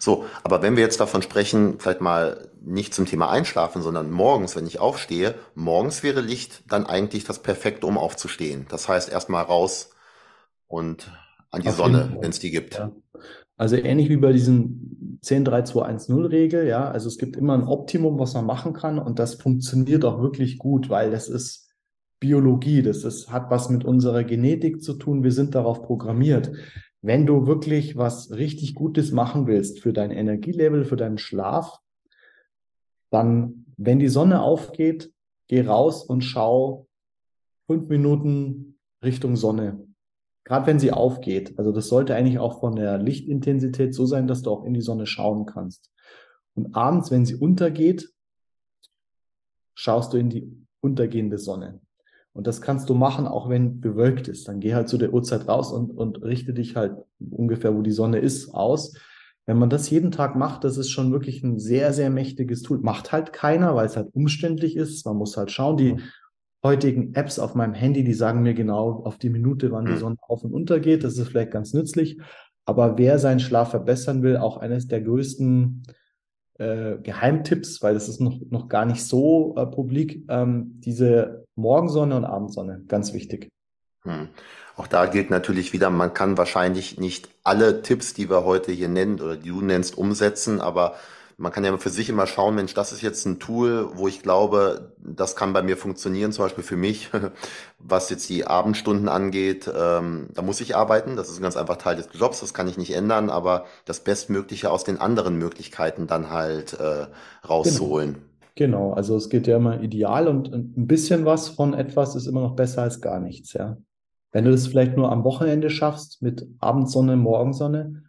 So, 0.00 0.24
aber 0.42 0.60
wenn 0.60 0.74
wir 0.74 0.82
jetzt 0.82 0.98
davon 0.98 1.22
sprechen, 1.22 1.78
vielleicht 1.78 2.00
mal 2.00 2.48
nicht 2.60 2.92
zum 2.94 3.06
Thema 3.06 3.30
Einschlafen, 3.30 3.80
sondern 3.80 4.10
morgens, 4.10 4.56
wenn 4.56 4.66
ich 4.66 4.80
aufstehe, 4.80 5.36
morgens 5.54 6.02
wäre 6.02 6.20
Licht 6.20 6.64
dann 6.66 6.84
eigentlich 6.84 7.22
das 7.22 7.38
Perfekte, 7.38 7.86
um 7.86 7.96
aufzustehen. 7.96 8.66
Das 8.70 8.88
heißt, 8.88 9.08
erstmal 9.08 9.44
raus 9.44 9.90
und 10.66 11.12
an 11.52 11.62
die 11.62 11.68
Auf 11.68 11.76
Sonne, 11.76 12.16
wenn 12.20 12.30
es 12.30 12.40
die 12.40 12.50
gibt. 12.50 12.74
Ja. 12.74 12.90
Also 13.56 13.76
ähnlich 13.76 14.08
wie 14.08 14.16
bei 14.16 14.32
diesen 14.32 15.20
10-3-2-1-0-Regel, 15.24 16.66
ja. 16.66 16.90
Also 16.90 17.06
es 17.06 17.18
gibt 17.18 17.36
immer 17.36 17.54
ein 17.54 17.68
Optimum, 17.68 18.18
was 18.18 18.34
man 18.34 18.46
machen 18.46 18.72
kann 18.72 18.98
und 18.98 19.20
das 19.20 19.34
funktioniert 19.36 20.04
auch 20.04 20.20
wirklich 20.20 20.58
gut, 20.58 20.90
weil 20.90 21.12
das 21.12 21.28
ist 21.28 21.63
Biologie, 22.20 22.82
das 22.82 23.04
ist, 23.04 23.30
hat 23.30 23.50
was 23.50 23.68
mit 23.68 23.84
unserer 23.84 24.24
Genetik 24.24 24.82
zu 24.82 24.94
tun. 24.94 25.22
Wir 25.22 25.32
sind 25.32 25.54
darauf 25.54 25.82
programmiert. 25.82 26.52
Wenn 27.02 27.26
du 27.26 27.46
wirklich 27.46 27.96
was 27.96 28.30
richtig 28.30 28.74
Gutes 28.74 29.12
machen 29.12 29.46
willst 29.46 29.80
für 29.80 29.92
dein 29.92 30.10
Energielevel, 30.10 30.84
für 30.84 30.96
deinen 30.96 31.18
Schlaf, 31.18 31.78
dann, 33.10 33.66
wenn 33.76 33.98
die 33.98 34.08
Sonne 34.08 34.42
aufgeht, 34.42 35.12
geh 35.48 35.60
raus 35.60 36.02
und 36.04 36.22
schau 36.22 36.86
fünf 37.66 37.88
Minuten 37.88 38.78
Richtung 39.02 39.36
Sonne. 39.36 39.86
Gerade 40.44 40.66
wenn 40.66 40.78
sie 40.78 40.92
aufgeht. 40.92 41.58
Also 41.58 41.72
das 41.72 41.88
sollte 41.88 42.14
eigentlich 42.14 42.38
auch 42.38 42.60
von 42.60 42.76
der 42.76 42.98
Lichtintensität 42.98 43.94
so 43.94 44.04
sein, 44.06 44.26
dass 44.26 44.42
du 44.42 44.50
auch 44.50 44.64
in 44.64 44.74
die 44.74 44.82
Sonne 44.82 45.06
schauen 45.06 45.46
kannst. 45.46 45.90
Und 46.54 46.74
abends, 46.74 47.10
wenn 47.10 47.24
sie 47.24 47.36
untergeht, 47.36 48.12
schaust 49.74 50.12
du 50.12 50.18
in 50.18 50.30
die 50.30 50.66
untergehende 50.80 51.38
Sonne. 51.38 51.80
Und 52.34 52.48
das 52.48 52.60
kannst 52.60 52.90
du 52.90 52.94
machen, 52.94 53.26
auch 53.26 53.48
wenn 53.48 53.80
bewölkt 53.80 54.26
ist. 54.26 54.48
Dann 54.48 54.58
geh 54.58 54.74
halt 54.74 54.88
zu 54.88 54.98
der 54.98 55.14
Uhrzeit 55.14 55.48
raus 55.48 55.72
und, 55.72 55.90
und 55.90 56.22
richte 56.22 56.52
dich 56.52 56.74
halt 56.74 56.96
ungefähr, 57.30 57.74
wo 57.74 57.80
die 57.80 57.92
Sonne 57.92 58.18
ist, 58.18 58.52
aus. 58.52 58.96
Wenn 59.46 59.58
man 59.58 59.70
das 59.70 59.88
jeden 59.88 60.10
Tag 60.10 60.34
macht, 60.34 60.64
das 60.64 60.76
ist 60.76 60.90
schon 60.90 61.12
wirklich 61.12 61.44
ein 61.44 61.60
sehr, 61.60 61.92
sehr 61.92 62.10
mächtiges 62.10 62.62
Tool. 62.62 62.80
Macht 62.80 63.12
halt 63.12 63.32
keiner, 63.32 63.76
weil 63.76 63.86
es 63.86 63.96
halt 63.96 64.08
umständlich 64.14 64.76
ist. 64.76 65.06
Man 65.06 65.16
muss 65.16 65.36
halt 65.36 65.52
schauen. 65.52 65.76
Die 65.76 65.96
heutigen 66.64 67.14
Apps 67.14 67.38
auf 67.38 67.54
meinem 67.54 67.74
Handy, 67.74 68.02
die 68.02 68.14
sagen 68.14 68.42
mir 68.42 68.54
genau 68.54 69.04
auf 69.04 69.16
die 69.18 69.30
Minute, 69.30 69.70
wann 69.70 69.84
die. 69.84 69.96
Sonne 69.96 70.16
auf 70.26 70.42
und 70.42 70.52
unter 70.52 70.80
geht. 70.80 71.04
Das 71.04 71.16
ist 71.16 71.28
vielleicht 71.28 71.52
ganz 71.52 71.72
nützlich. 71.72 72.18
Aber 72.64 72.98
wer 72.98 73.20
seinen 73.20 73.40
Schlaf 73.40 73.70
verbessern 73.70 74.22
will, 74.22 74.38
auch 74.38 74.56
eines 74.56 74.88
der 74.88 75.02
größten 75.02 75.84
äh, 76.58 76.96
Geheimtipps, 77.02 77.82
weil 77.82 77.94
das 77.94 78.08
ist 78.08 78.20
noch, 78.20 78.40
noch 78.50 78.68
gar 78.68 78.86
nicht 78.86 79.04
so 79.04 79.54
äh, 79.56 79.66
publik, 79.66 80.24
ähm, 80.28 80.80
diese 80.80 81.43
Morgensonne 81.56 82.16
und 82.16 82.24
Abendsonne, 82.24 82.84
ganz 82.88 83.12
wichtig. 83.12 83.48
Hm. 84.02 84.28
Auch 84.76 84.86
da 84.86 85.06
gilt 85.06 85.30
natürlich 85.30 85.72
wieder, 85.72 85.88
man 85.90 86.14
kann 86.14 86.36
wahrscheinlich 86.36 86.98
nicht 86.98 87.28
alle 87.44 87.82
Tipps, 87.82 88.12
die 88.12 88.28
wir 88.28 88.44
heute 88.44 88.72
hier 88.72 88.88
nennen 88.88 89.20
oder 89.20 89.36
die 89.36 89.50
du 89.50 89.60
nennst, 89.60 89.96
umsetzen, 89.96 90.60
aber 90.60 90.96
man 91.36 91.52
kann 91.52 91.64
ja 91.64 91.76
für 91.78 91.90
sich 91.90 92.08
immer 92.08 92.26
schauen, 92.26 92.54
Mensch, 92.54 92.74
das 92.74 92.92
ist 92.92 93.02
jetzt 93.02 93.24
ein 93.26 93.38
Tool, 93.38 93.90
wo 93.94 94.06
ich 94.08 94.22
glaube, 94.22 94.92
das 94.98 95.36
kann 95.36 95.52
bei 95.52 95.62
mir 95.62 95.76
funktionieren, 95.76 96.32
zum 96.32 96.44
Beispiel 96.44 96.64
für 96.64 96.76
mich, 96.76 97.10
was 97.78 98.10
jetzt 98.10 98.28
die 98.28 98.46
Abendstunden 98.46 99.08
angeht, 99.08 99.70
ähm, 99.74 100.28
da 100.32 100.42
muss 100.42 100.60
ich 100.60 100.76
arbeiten, 100.76 101.16
das 101.16 101.28
ist 101.28 101.40
ganz 101.40 101.56
einfach 101.56 101.76
Teil 101.76 101.96
des 101.96 102.08
Jobs, 102.12 102.40
das 102.40 102.54
kann 102.54 102.68
ich 102.68 102.76
nicht 102.76 102.94
ändern, 102.94 103.30
aber 103.30 103.66
das 103.84 104.00
Bestmögliche 104.00 104.70
aus 104.70 104.84
den 104.84 105.00
anderen 105.00 105.36
Möglichkeiten 105.36 106.06
dann 106.06 106.30
halt 106.30 106.74
äh, 106.74 107.06
rauszuholen. 107.48 108.14
Genau. 108.14 108.33
Genau, 108.54 108.92
also 108.92 109.16
es 109.16 109.28
geht 109.28 109.46
ja 109.46 109.56
immer 109.56 109.80
ideal 109.80 110.28
und 110.28 110.52
ein 110.52 110.86
bisschen 110.86 111.24
was 111.24 111.48
von 111.48 111.74
etwas 111.74 112.14
ist 112.14 112.26
immer 112.26 112.40
noch 112.40 112.56
besser 112.56 112.82
als 112.82 113.00
gar 113.00 113.20
nichts, 113.20 113.52
ja. 113.52 113.76
Wenn 114.32 114.44
du 114.44 114.50
das 114.50 114.66
vielleicht 114.66 114.96
nur 114.96 115.12
am 115.12 115.22
Wochenende 115.22 115.70
schaffst 115.70 116.20
mit 116.20 116.46
Abendsonne, 116.58 117.16
Morgensonne, 117.16 118.02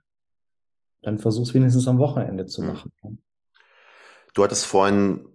dann 1.03 1.19
versuch's 1.19 1.53
wenigstens 1.53 1.87
am 1.87 1.99
Wochenende 1.99 2.47
zu 2.47 2.63
hm. 2.63 2.69
machen. 2.69 2.91
Du 4.33 4.43
hattest 4.43 4.65
vorhin 4.65 5.27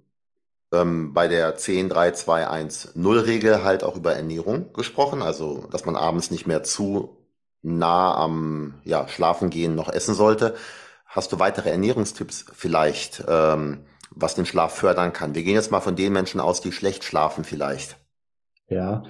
ähm, 0.72 1.14
bei 1.14 1.28
der 1.28 1.56
10-3-2-1-0-Regel 1.56 3.64
halt 3.64 3.84
auch 3.84 3.96
über 3.96 4.14
Ernährung 4.14 4.72
gesprochen, 4.72 5.22
also 5.22 5.66
dass 5.70 5.86
man 5.86 5.96
abends 5.96 6.30
nicht 6.30 6.46
mehr 6.46 6.62
zu 6.62 7.16
nah 7.62 8.14
am 8.14 8.74
ja, 8.84 9.08
Schlafengehen 9.08 9.74
noch 9.74 9.88
essen 9.88 10.14
sollte. 10.14 10.54
Hast 11.06 11.32
du 11.32 11.38
weitere 11.38 11.70
Ernährungstipps 11.70 12.46
vielleicht, 12.52 13.24
ähm, 13.28 13.84
was 14.10 14.34
den 14.34 14.46
Schlaf 14.46 14.74
fördern 14.74 15.12
kann? 15.12 15.34
Wir 15.34 15.42
gehen 15.42 15.54
jetzt 15.54 15.70
mal 15.70 15.80
von 15.80 15.96
den 15.96 16.12
Menschen 16.12 16.40
aus, 16.40 16.60
die 16.60 16.72
schlecht 16.72 17.04
schlafen 17.04 17.44
vielleicht. 17.44 17.96
Ja, 18.68 19.04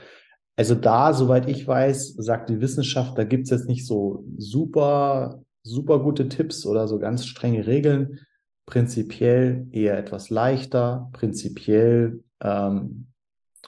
also 0.56 0.74
da, 0.74 1.12
soweit 1.12 1.48
ich 1.48 1.66
weiß, 1.66 2.14
sagt 2.18 2.50
die 2.50 2.60
Wissenschaft, 2.60 3.16
da 3.16 3.24
gibt's 3.24 3.50
jetzt 3.50 3.68
nicht 3.68 3.86
so 3.86 4.24
super 4.36 5.42
super 5.62 6.00
gute 6.00 6.28
Tipps 6.28 6.66
oder 6.66 6.88
so 6.88 6.98
ganz 6.98 7.26
strenge 7.26 7.66
Regeln. 7.66 8.20
Prinzipiell 8.66 9.66
eher 9.72 9.98
etwas 9.98 10.30
leichter, 10.30 11.08
prinzipiell 11.12 12.22
ähm, 12.40 13.08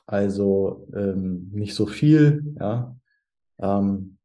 also 0.06 0.88
ähm, 0.94 1.50
nicht 1.52 1.74
so 1.74 1.86
viel, 1.86 2.54
ja. 2.58 2.94
Ähm, 3.58 4.18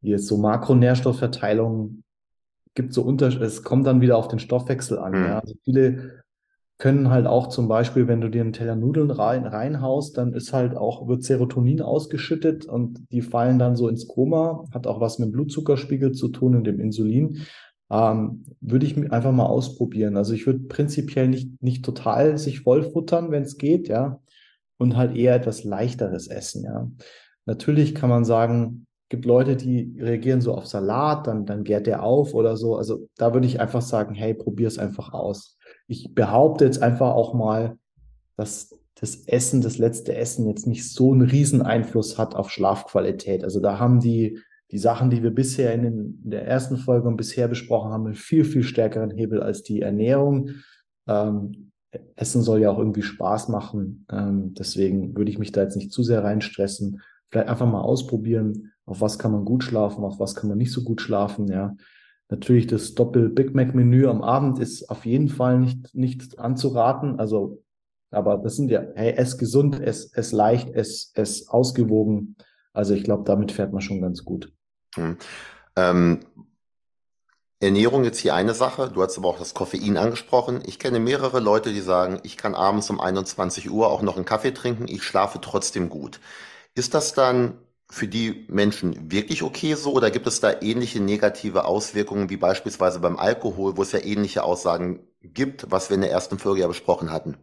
jetzt 0.00 0.26
so 0.26 0.36
Makronährstoffverteilung 0.36 2.02
gibt 2.74 2.92
so 2.92 3.02
Unterschiede, 3.02 3.44
es 3.44 3.62
kommt 3.62 3.86
dann 3.86 4.00
wieder 4.00 4.16
auf 4.16 4.28
den 4.28 4.38
Stoffwechsel 4.38 4.98
an, 4.98 5.12
mhm. 5.12 5.24
ja. 5.24 5.38
Also 5.38 5.54
viele 5.64 6.23
können 6.78 7.10
halt 7.10 7.26
auch 7.26 7.48
zum 7.48 7.68
Beispiel, 7.68 8.08
wenn 8.08 8.20
du 8.20 8.28
dir 8.28 8.40
einen 8.40 8.52
Teller 8.52 8.74
Nudeln 8.74 9.10
rein, 9.10 9.46
reinhaust, 9.46 10.18
dann 10.18 10.32
ist 10.32 10.52
halt 10.52 10.76
auch, 10.76 11.06
wird 11.06 11.22
Serotonin 11.22 11.80
ausgeschüttet 11.80 12.66
und 12.66 13.04
die 13.12 13.22
fallen 13.22 13.58
dann 13.58 13.76
so 13.76 13.88
ins 13.88 14.08
Koma, 14.08 14.64
hat 14.72 14.86
auch 14.86 15.00
was 15.00 15.18
mit 15.18 15.28
dem 15.28 15.32
Blutzuckerspiegel 15.32 16.12
zu 16.12 16.28
tun 16.28 16.56
und 16.56 16.64
dem 16.64 16.80
Insulin. 16.80 17.42
Ähm, 17.90 18.44
würde 18.60 18.86
ich 18.86 18.96
einfach 19.12 19.32
mal 19.32 19.46
ausprobieren. 19.46 20.16
Also 20.16 20.32
ich 20.34 20.46
würde 20.46 20.60
prinzipiell 20.60 21.28
nicht, 21.28 21.62
nicht 21.62 21.84
total 21.84 22.38
sich 22.38 22.60
vollfuttern, 22.60 23.30
wenn 23.30 23.44
es 23.44 23.56
geht, 23.56 23.88
ja, 23.88 24.20
und 24.78 24.96
halt 24.96 25.14
eher 25.14 25.36
etwas 25.36 25.62
leichteres 25.62 26.26
essen, 26.26 26.64
ja. 26.64 26.88
Natürlich 27.46 27.94
kann 27.94 28.08
man 28.08 28.24
sagen, 28.24 28.86
gibt 29.10 29.26
Leute, 29.26 29.54
die 29.54 29.96
reagieren 30.00 30.40
so 30.40 30.54
auf 30.54 30.66
Salat, 30.66 31.26
dann, 31.26 31.44
dann 31.44 31.62
gärt 31.62 31.86
der 31.86 32.02
auf 32.02 32.34
oder 32.34 32.56
so. 32.56 32.76
Also 32.76 33.08
da 33.16 33.34
würde 33.34 33.46
ich 33.46 33.60
einfach 33.60 33.82
sagen, 33.82 34.14
hey, 34.14 34.34
probier 34.34 34.66
es 34.66 34.78
einfach 34.78 35.12
aus 35.12 35.58
ich 35.86 36.14
behaupte 36.14 36.64
jetzt 36.64 36.82
einfach 36.82 37.14
auch 37.14 37.34
mal, 37.34 37.78
dass 38.36 38.78
das 38.94 39.26
Essen, 39.26 39.60
das 39.60 39.78
letzte 39.78 40.14
Essen 40.14 40.48
jetzt 40.48 40.66
nicht 40.66 40.90
so 40.90 41.12
einen 41.12 41.22
riesen 41.22 41.62
Einfluss 41.62 42.16
hat 42.16 42.34
auf 42.34 42.50
Schlafqualität. 42.50 43.44
Also 43.44 43.60
da 43.60 43.78
haben 43.78 44.00
die, 44.00 44.38
die 44.70 44.78
Sachen, 44.78 45.10
die 45.10 45.22
wir 45.22 45.30
bisher 45.30 45.74
in, 45.74 45.82
den, 45.82 46.20
in 46.24 46.30
der 46.30 46.46
ersten 46.46 46.76
Folge 46.76 47.08
und 47.08 47.16
bisher 47.16 47.48
besprochen 47.48 47.92
haben, 47.92 48.06
einen 48.06 48.14
viel, 48.14 48.44
viel 48.44 48.62
stärkeren 48.62 49.10
Hebel 49.10 49.42
als 49.42 49.62
die 49.62 49.82
Ernährung. 49.82 50.50
Ähm, 51.06 51.72
Essen 52.16 52.42
soll 52.42 52.60
ja 52.60 52.70
auch 52.70 52.78
irgendwie 52.78 53.02
Spaß 53.02 53.48
machen. 53.48 54.06
Ähm, 54.10 54.54
deswegen 54.54 55.16
würde 55.16 55.30
ich 55.30 55.38
mich 55.38 55.52
da 55.52 55.62
jetzt 55.62 55.76
nicht 55.76 55.92
zu 55.92 56.02
sehr 56.02 56.24
reinstressen. 56.24 57.00
Vielleicht 57.30 57.48
einfach 57.48 57.70
mal 57.70 57.82
ausprobieren, 57.82 58.72
auf 58.86 59.00
was 59.00 59.18
kann 59.18 59.32
man 59.32 59.44
gut 59.44 59.64
schlafen, 59.64 60.04
auf 60.04 60.20
was 60.20 60.34
kann 60.34 60.48
man 60.48 60.58
nicht 60.58 60.72
so 60.72 60.82
gut 60.82 61.00
schlafen, 61.00 61.48
ja. 61.48 61.76
Natürlich 62.34 62.66
das 62.66 62.94
Doppel-Big 62.96 63.54
Mac-Menü 63.54 64.08
am 64.08 64.20
Abend 64.20 64.58
ist 64.58 64.90
auf 64.90 65.06
jeden 65.06 65.28
Fall 65.28 65.60
nicht, 65.60 65.94
nicht 65.94 66.36
anzuraten. 66.40 67.20
Also, 67.20 67.62
aber 68.10 68.38
das 68.38 68.56
sind 68.56 68.72
ja, 68.72 68.82
hey, 68.96 69.12
ess 69.12 69.38
gesund, 69.38 69.80
ess, 69.80 70.12
ess 70.12 70.32
leicht, 70.32 70.68
ess, 70.70 71.12
ess 71.14 71.46
ausgewogen. 71.46 72.34
Also 72.72 72.92
ich 72.92 73.04
glaube, 73.04 73.22
damit 73.22 73.52
fährt 73.52 73.72
man 73.72 73.82
schon 73.82 74.00
ganz 74.00 74.24
gut. 74.24 74.52
Hm. 74.96 75.16
Ähm, 75.76 76.20
Ernährung 77.60 78.02
jetzt 78.02 78.18
hier 78.18 78.34
eine 78.34 78.54
Sache. 78.54 78.90
Du 78.92 79.00
hast 79.00 79.16
aber 79.16 79.28
auch 79.28 79.38
das 79.38 79.54
Koffein 79.54 79.96
angesprochen. 79.96 80.60
Ich 80.66 80.80
kenne 80.80 80.98
mehrere 80.98 81.38
Leute, 81.38 81.72
die 81.72 81.80
sagen, 81.80 82.18
ich 82.24 82.36
kann 82.36 82.56
abends 82.56 82.90
um 82.90 82.98
21 82.98 83.70
Uhr 83.70 83.86
auch 83.86 84.02
noch 84.02 84.16
einen 84.16 84.24
Kaffee 84.24 84.52
trinken, 84.52 84.88
ich 84.88 85.04
schlafe 85.04 85.40
trotzdem 85.40 85.88
gut. 85.88 86.18
Ist 86.74 86.94
das 86.94 87.14
dann 87.14 87.58
für 87.94 88.08
die 88.08 88.44
Menschen 88.48 89.12
wirklich 89.12 89.44
okay 89.44 89.74
so 89.74 89.92
oder 89.92 90.10
gibt 90.10 90.26
es 90.26 90.40
da 90.40 90.60
ähnliche 90.60 91.00
negative 91.00 91.64
Auswirkungen 91.64 92.28
wie 92.28 92.36
beispielsweise 92.36 92.98
beim 92.98 93.16
Alkohol, 93.16 93.76
wo 93.76 93.82
es 93.82 93.92
ja 93.92 94.00
ähnliche 94.02 94.42
Aussagen 94.42 95.06
gibt, 95.22 95.70
was 95.70 95.90
wir 95.90 95.94
in 95.94 96.00
der 96.00 96.10
ersten 96.10 96.40
Folge 96.40 96.62
ja 96.62 96.66
besprochen 96.66 97.12
hatten? 97.12 97.36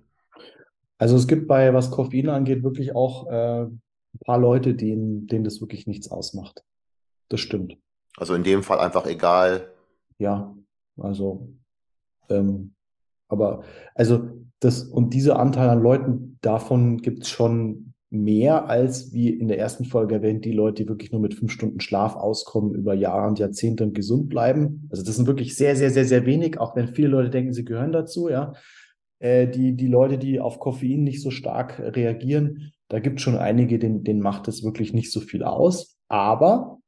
Also 0.97 1.15
es 1.15 1.27
gibt 1.27 1.47
bei, 1.47 1.73
was 1.73 1.89
Koffein 1.89 2.27
angeht, 2.27 2.63
wirklich 2.63 2.93
auch 2.93 3.27
äh, 3.27 3.61
ein 3.61 3.81
paar 4.25 4.39
Leute, 4.39 4.75
denen, 4.75 5.25
denen 5.25 5.45
das 5.45 5.61
wirklich 5.61 5.87
nichts 5.87 6.11
ausmacht. 6.11 6.65
Das 7.29 7.39
stimmt. 7.39 7.77
Also 8.17 8.33
in 8.33 8.43
dem 8.43 8.61
Fall 8.61 8.79
einfach 8.79 9.05
egal. 9.05 9.71
Ja, 10.17 10.53
also 10.97 11.47
ähm, 12.29 12.73
aber 13.29 13.63
also 13.95 14.29
das 14.59 14.83
und 14.83 15.13
dieser 15.13 15.39
Anteil 15.39 15.69
an 15.69 15.81
Leuten, 15.81 16.37
davon 16.41 16.97
gibt 16.97 17.23
es 17.23 17.29
schon 17.29 17.90
mehr 18.11 18.67
als, 18.67 19.13
wie 19.13 19.29
in 19.29 19.47
der 19.47 19.57
ersten 19.57 19.85
Folge 19.85 20.15
erwähnt, 20.15 20.43
die 20.43 20.51
Leute, 20.51 20.83
die 20.83 20.89
wirklich 20.89 21.13
nur 21.13 21.21
mit 21.21 21.33
fünf 21.33 21.51
Stunden 21.51 21.79
Schlaf 21.79 22.15
auskommen, 22.15 22.75
über 22.75 22.93
Jahre 22.93 23.27
und 23.27 23.39
Jahrzehnte 23.39 23.85
und 23.85 23.93
gesund 23.93 24.27
bleiben. 24.27 24.87
Also 24.91 25.03
das 25.03 25.15
sind 25.15 25.27
wirklich 25.27 25.55
sehr, 25.55 25.77
sehr, 25.77 25.91
sehr, 25.91 26.03
sehr 26.03 26.25
wenig, 26.25 26.59
auch 26.59 26.75
wenn 26.75 26.89
viele 26.89 27.07
Leute 27.07 27.29
denken, 27.29 27.53
sie 27.53 27.63
gehören 27.65 27.93
dazu, 27.93 28.29
ja. 28.29 28.53
Äh, 29.19 29.47
die, 29.47 29.77
die 29.77 29.87
Leute, 29.87 30.17
die 30.17 30.41
auf 30.41 30.59
Koffein 30.59 31.03
nicht 31.03 31.21
so 31.21 31.31
stark 31.31 31.79
reagieren, 31.79 32.73
da 32.89 32.99
gibt 32.99 33.21
schon 33.21 33.37
einige, 33.37 33.79
denen, 33.79 34.03
denen 34.03 34.19
macht 34.19 34.49
es 34.49 34.63
wirklich 34.63 34.93
nicht 34.93 35.11
so 35.11 35.21
viel 35.21 35.43
aus. 35.43 35.97
Aber 36.09 36.79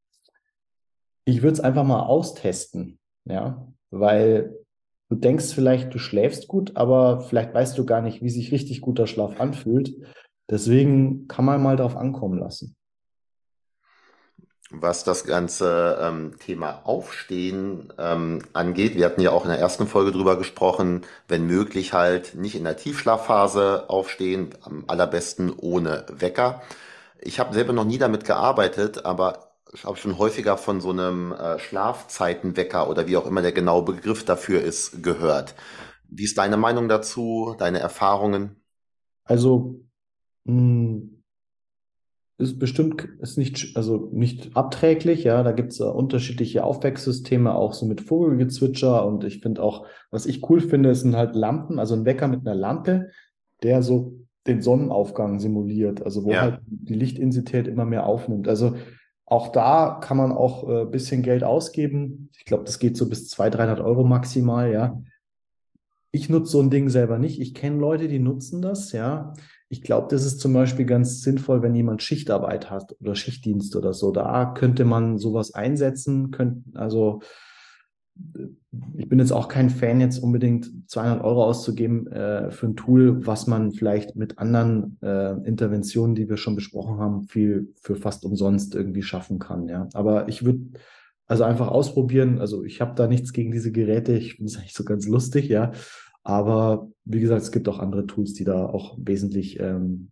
ich 1.24 1.42
würde 1.42 1.54
es 1.54 1.62
einfach 1.62 1.86
mal 1.86 2.02
austesten, 2.02 3.00
ja, 3.24 3.66
weil 3.92 4.58
du 5.08 5.16
denkst 5.16 5.54
vielleicht, 5.54 5.94
du 5.94 6.00
schläfst 6.00 6.50
gut, 6.50 6.76
aber 6.76 7.22
vielleicht 7.22 7.54
weißt 7.54 7.78
du 7.78 7.86
gar 7.86 8.02
nicht, 8.02 8.22
wie 8.22 8.30
sich 8.30 8.52
richtig 8.52 8.82
guter 8.82 9.08
Schlaf 9.08 9.40
anfühlt. 9.40 9.94
Deswegen 10.54 11.28
kann 11.28 11.46
man 11.46 11.64
mal 11.64 11.78
darauf 11.78 11.98
ankommen 11.98 12.38
lassen. 12.38 12.76
Was 14.70 15.04
das 15.04 15.24
ganze 15.24 15.98
ähm, 16.00 16.36
Thema 16.38 16.82
Aufstehen 16.84 17.92
ähm, 17.98 18.44
angeht, 18.54 18.96
wir 18.96 19.06
hatten 19.06 19.22
ja 19.22 19.32
auch 19.32 19.46
in 19.46 19.50
der 19.50 19.58
ersten 19.58 19.88
Folge 19.88 20.12
drüber 20.12 20.38
gesprochen, 20.38 21.08
wenn 21.28 21.48
möglich 21.48 21.94
halt 21.94 22.36
nicht 22.36 22.54
in 22.54 22.66
der 22.66 22.78
Tiefschlafphase 22.78 23.90
aufstehen, 23.90 24.54
am 24.62 24.84
allerbesten 24.86 25.52
ohne 25.58 26.06
Wecker. 26.12 26.62
Ich 27.20 27.40
habe 27.40 27.56
selber 27.56 27.74
noch 27.74 27.86
nie 27.86 27.98
damit 27.98 28.24
gearbeitet, 28.24 29.06
aber 29.06 29.56
ich 29.74 29.86
habe 29.86 29.98
schon 29.98 30.20
häufiger 30.20 30.58
von 30.58 30.82
so 30.82 30.92
einem 30.92 31.32
äh, 31.32 31.58
Schlafzeitenwecker 31.58 32.88
oder 32.92 33.08
wie 33.08 33.18
auch 33.18 33.26
immer 33.26 33.42
der 33.42 33.54
genaue 33.54 33.86
Begriff 33.86 34.24
dafür 34.24 34.62
ist, 34.62 35.02
gehört. 35.02 35.56
Wie 36.08 36.26
ist 36.26 36.38
deine 36.38 36.58
Meinung 36.58 36.90
dazu, 36.90 37.56
deine 37.58 37.80
Erfahrungen? 37.80 38.62
Also 39.24 39.80
ist 42.38 42.60
bestimmt 42.60 43.08
ist 43.20 43.38
nicht, 43.38 43.76
also 43.76 44.10
nicht 44.12 44.56
abträglich, 44.56 45.24
ja. 45.24 45.44
Da 45.44 45.52
gibt 45.52 45.74
es 45.74 45.80
uh, 45.80 45.90
unterschiedliche 45.90 46.64
Aufwecksysteme, 46.64 47.54
auch 47.54 47.74
so 47.74 47.86
mit 47.86 48.02
Vogelgezwitscher. 48.02 49.06
Und 49.06 49.24
ich 49.24 49.40
finde 49.40 49.64
auch, 49.64 49.86
was 50.12 50.26
ich 50.26 50.48
cool 50.50 50.60
finde, 50.60 50.94
sind 50.96 51.16
halt 51.16 51.36
Lampen, 51.36 51.80
also 51.80 51.96
ein 51.96 52.06
Wecker 52.06 52.28
mit 52.28 52.42
einer 52.42 52.56
Lampe, 52.56 53.10
der 53.62 53.82
so 53.82 54.20
den 54.46 54.62
Sonnenaufgang 54.62 55.40
simuliert, 55.40 56.04
also 56.04 56.26
wo 56.26 56.32
ja. 56.32 56.42
halt 56.42 56.60
die 56.66 56.96
Lichtintensität 56.96 57.68
immer 57.68 57.86
mehr 57.86 58.06
aufnimmt. 58.06 58.48
Also 58.48 58.76
auch 59.26 59.48
da 59.50 60.00
kann 60.02 60.18
man 60.18 60.34
auch 60.34 60.68
ein 60.68 60.88
äh, 60.88 60.90
bisschen 60.90 61.24
Geld 61.24 61.44
ausgeben. 61.44 62.30
Ich 62.38 62.46
glaube, 62.46 62.66
das 62.66 62.78
geht 62.78 62.98
so 62.98 63.08
bis 63.08 63.30
200, 63.30 63.60
300 63.60 63.80
Euro 63.80 64.04
maximal, 64.04 64.72
ja. 64.72 65.02
Ich 66.12 66.30
nutze 66.30 66.52
so 66.52 66.62
ein 66.62 66.70
Ding 66.70 66.90
selber 66.90 67.18
nicht. 67.18 67.40
Ich 67.40 67.54
kenne 67.54 67.78
Leute, 67.78 68.08
die 68.08 68.20
nutzen 68.20 68.62
das, 68.62 68.92
ja. 68.92 69.34
Ich 69.70 69.82
glaube, 69.82 70.08
das 70.10 70.26
ist 70.26 70.40
zum 70.40 70.54
Beispiel 70.54 70.86
ganz 70.86 71.22
sinnvoll, 71.22 71.62
wenn 71.62 71.76
jemand 71.76 72.04
Schichtarbeit 72.04 72.70
hat 72.70 72.96
oder 73.00 73.16
Schichtdienst 73.16 73.76
oder 73.76 73.94
so. 73.94 74.12
Da 74.12 74.54
könnte 74.54 74.86
man 74.86 75.18
sowas 75.18 75.54
einsetzen. 75.54 76.32
Könnt, 76.32 76.64
also 76.76 77.22
ich 78.96 79.10
bin 79.10 79.20
jetzt 79.20 79.32
auch 79.32 79.48
kein 79.48 79.70
Fan, 79.70 80.00
jetzt 80.00 80.20
unbedingt 80.20 80.70
200 80.88 81.24
Euro 81.24 81.46
auszugeben 81.46 82.08
äh, 82.08 82.52
für 82.52 82.68
ein 82.68 82.76
Tool, 82.76 83.26
was 83.26 83.48
man 83.48 83.72
vielleicht 83.72 84.16
mit 84.16 84.38
anderen 84.38 84.98
äh, 85.02 85.32
Interventionen, 85.48 86.16
die 86.16 86.30
wir 86.30 86.38
schon 86.38 86.56
besprochen 86.56 87.00
haben, 87.00 87.24
viel 87.24 87.74
für 87.82 87.96
fast 87.96 88.26
umsonst 88.26 88.76
irgendwie 88.76 89.02
schaffen 89.02 89.40
kann. 89.40 89.68
Ja, 89.68 89.88
aber 89.94 90.28
ich 90.28 90.46
würde 90.46 90.62
also 91.26 91.44
einfach 91.44 91.70
ausprobieren. 91.70 92.40
Also 92.40 92.64
ich 92.64 92.82
habe 92.82 92.94
da 92.96 93.08
nichts 93.08 93.34
gegen 93.34 93.52
diese 93.52 93.72
Geräte. 93.72 94.14
Ich 94.14 94.36
finde 94.36 94.52
es 94.52 94.58
eigentlich 94.60 94.74
so 94.74 94.84
ganz 94.84 95.08
lustig, 95.08 95.50
ja. 95.50 95.72
Aber 96.24 96.90
wie 97.06 97.20
gesagt, 97.20 97.42
es 97.42 97.52
gibt 97.52 97.68
auch 97.68 97.80
andere 97.80 98.08
Tools, 98.08 98.34
die 98.34 98.44
da 98.46 98.66
auch 98.66 98.98
wesentlich 98.98 99.60
ähm, 99.60 100.12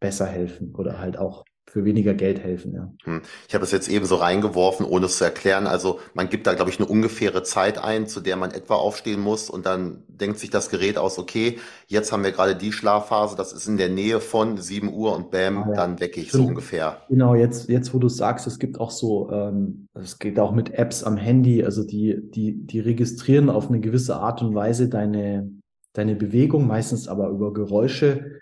besser 0.00 0.26
helfen 0.26 0.74
oder 0.74 0.98
halt 0.98 1.18
auch 1.18 1.44
für 1.70 1.84
weniger 1.84 2.14
Geld 2.14 2.40
helfen. 2.40 2.74
Ja. 2.74 2.92
Hm. 3.04 3.22
Ich 3.48 3.54
habe 3.54 3.64
es 3.64 3.70
jetzt 3.70 3.88
eben 3.88 4.04
so 4.04 4.16
reingeworfen, 4.16 4.84
ohne 4.84 5.06
es 5.06 5.18
zu 5.18 5.24
erklären. 5.24 5.68
Also 5.68 6.00
man 6.14 6.28
gibt 6.28 6.46
da, 6.48 6.54
glaube 6.54 6.70
ich, 6.70 6.80
eine 6.80 6.88
ungefähre 6.88 7.44
Zeit 7.44 7.78
ein, 7.78 8.08
zu 8.08 8.20
der 8.20 8.36
man 8.36 8.50
etwa 8.50 8.74
aufstehen 8.74 9.20
muss 9.20 9.48
und 9.48 9.66
dann 9.66 10.02
denkt 10.08 10.40
sich 10.40 10.50
das 10.50 10.68
Gerät 10.68 10.98
aus, 10.98 11.18
okay, 11.18 11.58
jetzt 11.86 12.10
haben 12.10 12.24
wir 12.24 12.32
gerade 12.32 12.56
die 12.56 12.72
Schlafphase, 12.72 13.36
das 13.36 13.52
ist 13.52 13.68
in 13.68 13.76
der 13.76 13.88
Nähe 13.88 14.20
von 14.20 14.58
7 14.58 14.92
Uhr 14.92 15.14
und 15.14 15.30
bam, 15.30 15.58
ah, 15.58 15.66
ja. 15.68 15.74
dann 15.76 16.00
wecke 16.00 16.20
ich 16.20 16.32
so 16.32 16.44
ungefähr. 16.44 17.02
Genau, 17.08 17.36
jetzt, 17.36 17.68
jetzt 17.68 17.94
wo 17.94 17.98
du 18.00 18.08
sagst, 18.08 18.48
es 18.48 18.58
gibt 18.58 18.80
auch 18.80 18.90
so, 18.90 19.30
ähm, 19.30 19.86
es 19.94 20.18
geht 20.18 20.40
auch 20.40 20.52
mit 20.52 20.74
Apps 20.74 21.04
am 21.04 21.16
Handy, 21.16 21.62
also 21.64 21.84
die, 21.84 22.20
die, 22.34 22.66
die 22.66 22.80
registrieren 22.80 23.48
auf 23.48 23.68
eine 23.68 23.78
gewisse 23.78 24.16
Art 24.16 24.42
und 24.42 24.56
Weise 24.56 24.88
deine, 24.88 25.48
deine 25.92 26.16
Bewegung, 26.16 26.66
meistens 26.66 27.06
aber 27.06 27.28
über 27.28 27.52
Geräusche 27.52 28.40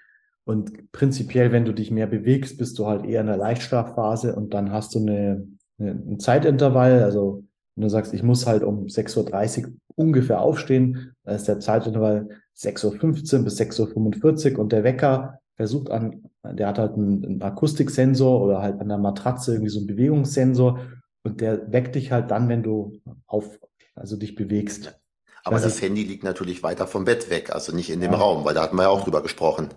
und 0.49 0.93
prinzipiell, 0.93 1.53
wenn 1.53 1.67
du 1.67 1.75
dich 1.75 1.91
mehr 1.91 2.07
bewegst, 2.07 2.57
bist 2.57 2.79
du 2.79 2.87
halt 2.87 3.05
eher 3.05 3.21
in 3.21 3.27
der 3.27 3.37
Leichtschlafphase 3.37 4.35
und 4.35 4.55
dann 4.55 4.73
hast 4.73 4.95
du 4.95 5.01
eine, 5.01 5.47
eine, 5.79 5.91
ein 5.91 6.21
Zeitintervall. 6.21 7.03
Also 7.03 7.45
wenn 7.75 7.83
du 7.83 7.91
sagst, 7.91 8.15
ich 8.15 8.23
muss 8.23 8.47
halt 8.47 8.63
um 8.63 8.87
6.30 8.87 9.67
Uhr 9.67 9.73
ungefähr 9.95 10.41
aufstehen, 10.41 11.13
dann 11.25 11.35
ist 11.35 11.49
der 11.49 11.61
Zeitintervall 11.61 12.31
6.15 12.57 13.37
Uhr 13.37 13.45
bis 13.45 13.61
6.45 13.61 14.55
Uhr 14.55 14.61
und 14.61 14.73
der 14.73 14.85
Wecker 14.85 15.39
versucht 15.55 15.91
an, 15.91 16.23
der 16.43 16.69
hat 16.69 16.79
halt 16.79 16.95
einen, 16.95 17.27
einen 17.27 17.43
Akustiksensor 17.43 18.41
oder 18.41 18.63
halt 18.63 18.81
an 18.81 18.89
der 18.89 18.97
Matratze 18.97 19.53
irgendwie 19.53 19.71
so 19.71 19.81
einen 19.81 19.89
Bewegungssensor 19.89 20.81
und 21.25 21.43
der 21.43 21.71
weckt 21.71 21.95
dich 21.95 22.11
halt 22.11 22.31
dann, 22.31 22.49
wenn 22.49 22.63
du 22.63 23.03
auf, 23.27 23.59
also 23.95 24.17
dich 24.17 24.35
bewegst. 24.35 24.99
Aber 25.45 25.61
das 25.61 25.83
Handy 25.83 26.05
liegt 26.05 26.25
natürlich 26.25 26.63
weiter 26.63 26.87
vom 26.87 27.05
Bett 27.05 27.29
weg, 27.29 27.55
also 27.55 27.77
nicht 27.77 27.91
in 27.91 28.01
dem 28.01 28.13
ja. 28.13 28.19
Raum, 28.19 28.47
weil 28.47 28.55
da 28.55 28.63
hatten 28.63 28.77
wir 28.77 28.85
ja 28.85 28.89
auch 28.89 29.05
drüber 29.05 29.23
gesprochen. 29.23 29.69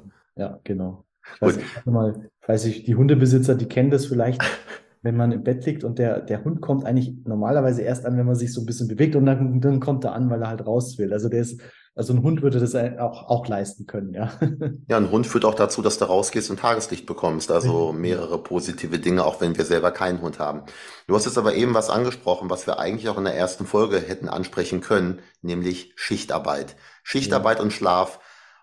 Ja, 0.41 0.59
genau. 0.63 1.05
Ich 1.35 1.41
weiß, 1.41 1.57
ich 1.57 1.85
mal, 1.85 2.31
weiß 2.47 2.65
ich, 2.65 2.83
die 2.83 2.95
Hundebesitzer, 2.95 3.53
die 3.53 3.67
kennen 3.67 3.91
das 3.91 4.07
vielleicht, 4.07 4.41
wenn 5.03 5.15
man 5.15 5.31
im 5.31 5.43
Bett 5.43 5.63
liegt 5.67 5.83
und 5.83 5.99
der, 5.99 6.19
der 6.19 6.43
Hund 6.43 6.61
kommt 6.61 6.83
eigentlich 6.83 7.13
normalerweise 7.25 7.83
erst 7.83 8.07
an, 8.07 8.17
wenn 8.17 8.25
man 8.25 8.33
sich 8.33 8.51
so 8.51 8.61
ein 8.61 8.65
bisschen 8.65 8.87
bewegt 8.87 9.15
und 9.15 9.27
dann, 9.27 9.61
dann 9.61 9.79
kommt 9.79 10.03
er 10.03 10.13
an, 10.13 10.31
weil 10.31 10.41
er 10.41 10.49
halt 10.49 10.65
raus 10.65 10.97
will. 10.97 11.13
Also 11.13 11.29
der 11.29 11.41
ist, 11.41 11.61
also 11.93 12.13
ein 12.13 12.23
Hund 12.23 12.41
würde 12.41 12.59
das 12.59 12.73
auch, 12.73 13.29
auch 13.29 13.47
leisten 13.47 13.85
können, 13.85 14.15
ja. 14.15 14.31
Ja, 14.87 14.97
ein 14.97 15.11
Hund 15.11 15.27
führt 15.27 15.45
auch 15.45 15.53
dazu, 15.53 15.83
dass 15.83 15.99
du 15.99 16.05
rausgehst 16.05 16.49
und 16.49 16.59
Tageslicht 16.59 17.05
bekommst. 17.05 17.51
Also 17.51 17.93
mehrere 17.93 18.41
positive 18.41 18.97
Dinge, 18.97 19.23
auch 19.23 19.41
wenn 19.41 19.55
wir 19.55 19.65
selber 19.65 19.91
keinen 19.91 20.23
Hund 20.23 20.39
haben. 20.39 20.63
Du 21.05 21.13
hast 21.13 21.25
jetzt 21.25 21.37
aber 21.37 21.53
eben 21.53 21.75
was 21.75 21.91
angesprochen, 21.91 22.49
was 22.49 22.65
wir 22.65 22.79
eigentlich 22.79 23.09
auch 23.09 23.19
in 23.19 23.25
der 23.25 23.35
ersten 23.35 23.67
Folge 23.67 23.99
hätten 23.99 24.27
ansprechen 24.27 24.81
können, 24.81 25.19
nämlich 25.43 25.93
Schichtarbeit. 25.95 26.75
Schichtarbeit 27.03 27.59
ja. 27.59 27.63
und 27.63 27.73
Schlaf 27.73 28.19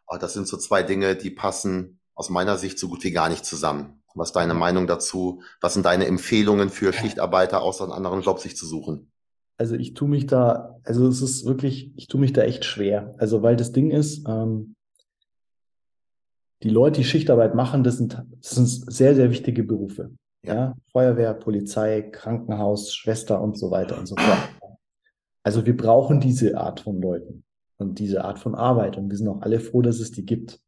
Oh, 0.09 0.17
das 0.17 0.33
sind 0.33 0.49
so 0.49 0.57
zwei 0.57 0.83
Dinge, 0.83 1.17
die 1.17 1.31
passen 1.31 2.01
aus 2.15 2.31
meiner 2.31 2.57
Sicht 2.57 2.79
so 2.79 2.89
gut 2.89 3.05
wie 3.05 3.11
gar 3.11 3.29
nicht 3.29 3.45
zusammen. 3.45 4.03
Was 4.15 4.31
ist 4.31 4.37
deine 4.37 4.55
Meinung 4.55 4.87
dazu? 4.87 5.43
Was 5.61 5.75
sind 5.75 5.87
deine 5.87 6.07
Empfehlungen 6.07 6.71
für 6.71 6.93
Schichtarbeiter, 6.93 7.63
außer 7.63 7.85
einen 7.85 7.93
anderen 7.93 8.23
Job 8.23 8.41
sich 8.41 8.57
zu 8.57 8.67
suchen? 8.67 9.13
Also 9.59 9.75
ich 9.75 9.95
tue 9.95 10.09
mich 10.09 10.27
da, 10.27 10.77
also 10.83 11.07
es 11.07 11.21
ist 11.21 11.45
wirklich, 11.45 11.93
ich 11.97 12.09
tue 12.09 12.21
mich 12.21 12.33
da 12.33 12.43
echt 12.43 12.65
schwer. 12.65 13.15
Also 13.19 13.43
weil 13.43 13.57
das 13.57 13.73
Ding 13.73 13.91
ist, 13.91 14.27
ähm, 14.27 14.75
die 16.63 16.71
Leute, 16.71 17.01
die 17.01 17.07
Schichtarbeit 17.07 17.55
machen, 17.55 17.85
das 17.85 17.99
sind, 17.99 18.25
das 18.41 18.51
sind 18.51 18.67
sehr, 18.67 19.15
sehr 19.15 19.31
wichtige 19.31 19.63
Berufe. 19.63 20.11
Ja. 20.45 20.55
ja. 20.55 20.75
Feuerwehr, 20.91 21.35
Polizei, 21.35 22.03
Krankenhaus, 22.03 22.95
Schwester 22.95 23.41
und 23.41 23.59
so 23.59 23.71
weiter 23.71 23.99
und 23.99 24.07
so 24.07 24.17
fort. 24.17 24.49
Also 25.45 25.65
wir 25.67 25.77
brauchen 25.77 26.21
diese 26.21 26.59
Art 26.59 26.81
von 26.81 27.01
Leuten 27.01 27.45
und 27.79 27.99
diese 27.99 28.25
Art 28.25 28.39
von 28.39 28.55
Arbeit. 28.55 28.97
Und 28.97 29.11
wir 29.11 29.17
sind 29.17 29.29
auch 29.29 29.41
alle 29.41 29.61
froh, 29.61 29.83
dass 29.83 30.01
es 30.01 30.11
die 30.11 30.27
gibt. 30.27 30.61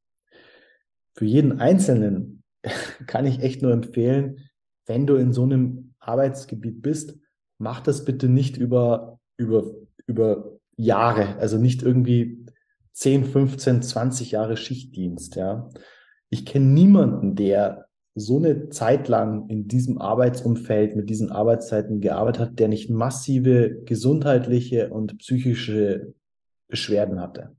Für 1.14 1.27
jeden 1.27 1.61
Einzelnen 1.61 2.42
kann 3.07 3.27
ich 3.27 3.40
echt 3.40 3.62
nur 3.62 3.73
empfehlen, 3.73 4.38
wenn 4.87 5.07
du 5.07 5.16
in 5.16 5.33
so 5.33 5.42
einem 5.42 5.94
Arbeitsgebiet 5.99 6.83
bist, 6.83 7.18
mach 7.59 7.81
das 7.81 8.05
bitte 8.05 8.29
nicht 8.29 8.57
über, 8.57 9.20
über, 9.37 9.70
über 10.07 10.59
Jahre, 10.77 11.37
also 11.38 11.59
nicht 11.59 11.83
irgendwie 11.83 12.46
10, 12.92 13.27
15, 13.27 13.83
20 13.83 14.31
Jahre 14.33 14.57
Schichtdienst, 14.57 15.37
ja. 15.37 15.68
Ich 16.31 16.46
kenne 16.46 16.66
niemanden, 16.66 17.35
der 17.35 17.87
so 18.14 18.38
eine 18.38 18.68
Zeit 18.70 19.09
lang 19.09 19.49
in 19.49 19.68
diesem 19.68 19.99
Arbeitsumfeld 19.99 20.96
mit 20.96 21.11
diesen 21.11 21.31
Arbeitszeiten 21.31 22.01
gearbeitet 22.01 22.40
hat, 22.40 22.59
der 22.59 22.68
nicht 22.68 22.90
massive 22.90 23.83
gesundheitliche 23.85 24.90
und 24.90 25.18
psychische 25.18 26.14
Beschwerden 26.70 27.20
hatte. 27.20 27.56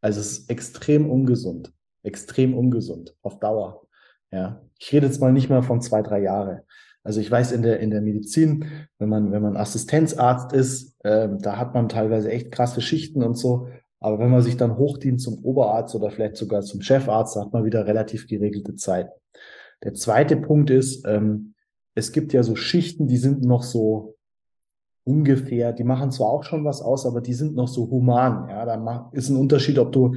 Also 0.00 0.20
es 0.20 0.38
ist 0.38 0.50
extrem 0.50 1.10
ungesund, 1.10 1.72
extrem 2.02 2.54
ungesund 2.56 3.14
auf 3.22 3.38
Dauer. 3.38 3.82
Ja, 4.30 4.62
ich 4.78 4.92
rede 4.92 5.06
jetzt 5.06 5.20
mal 5.20 5.32
nicht 5.32 5.50
mal 5.50 5.62
von 5.62 5.80
zwei, 5.80 6.02
drei 6.02 6.22
Jahre. 6.22 6.64
Also 7.04 7.20
ich 7.20 7.30
weiß 7.30 7.52
in 7.52 7.62
der 7.62 7.80
in 7.80 7.90
der 7.90 8.00
Medizin, 8.00 8.64
wenn 8.98 9.08
man 9.08 9.32
wenn 9.32 9.42
man 9.42 9.56
Assistenzarzt 9.56 10.52
ist, 10.52 10.96
äh, 11.04 11.28
da 11.40 11.58
hat 11.58 11.74
man 11.74 11.88
teilweise 11.88 12.30
echt 12.30 12.50
krasse 12.50 12.80
Schichten 12.80 13.22
und 13.22 13.36
so. 13.36 13.68
Aber 14.00 14.18
wenn 14.18 14.30
man 14.30 14.42
sich 14.42 14.56
dann 14.56 14.78
hochdient 14.78 15.20
zum 15.20 15.44
Oberarzt 15.44 15.94
oder 15.94 16.10
vielleicht 16.10 16.36
sogar 16.36 16.62
zum 16.62 16.80
Chefarzt, 16.82 17.36
hat 17.36 17.52
man 17.52 17.64
wieder 17.64 17.86
relativ 17.86 18.26
geregelte 18.26 18.74
Zeit. 18.74 19.10
Der 19.84 19.94
zweite 19.94 20.36
Punkt 20.36 20.70
ist, 20.70 21.06
ähm, 21.06 21.54
es 21.94 22.12
gibt 22.12 22.32
ja 22.32 22.42
so 22.42 22.56
Schichten, 22.56 23.06
die 23.06 23.16
sind 23.16 23.42
noch 23.42 23.62
so 23.62 24.11
ungefähr, 25.04 25.72
die 25.72 25.84
machen 25.84 26.10
zwar 26.10 26.28
auch 26.28 26.44
schon 26.44 26.64
was 26.64 26.80
aus, 26.80 27.06
aber 27.06 27.20
die 27.20 27.34
sind 27.34 27.54
noch 27.54 27.68
so 27.68 27.90
human. 27.90 28.48
Ja, 28.48 28.64
da 28.64 29.10
ist 29.12 29.28
ein 29.28 29.36
Unterschied, 29.36 29.78
ob 29.78 29.92
du 29.92 30.14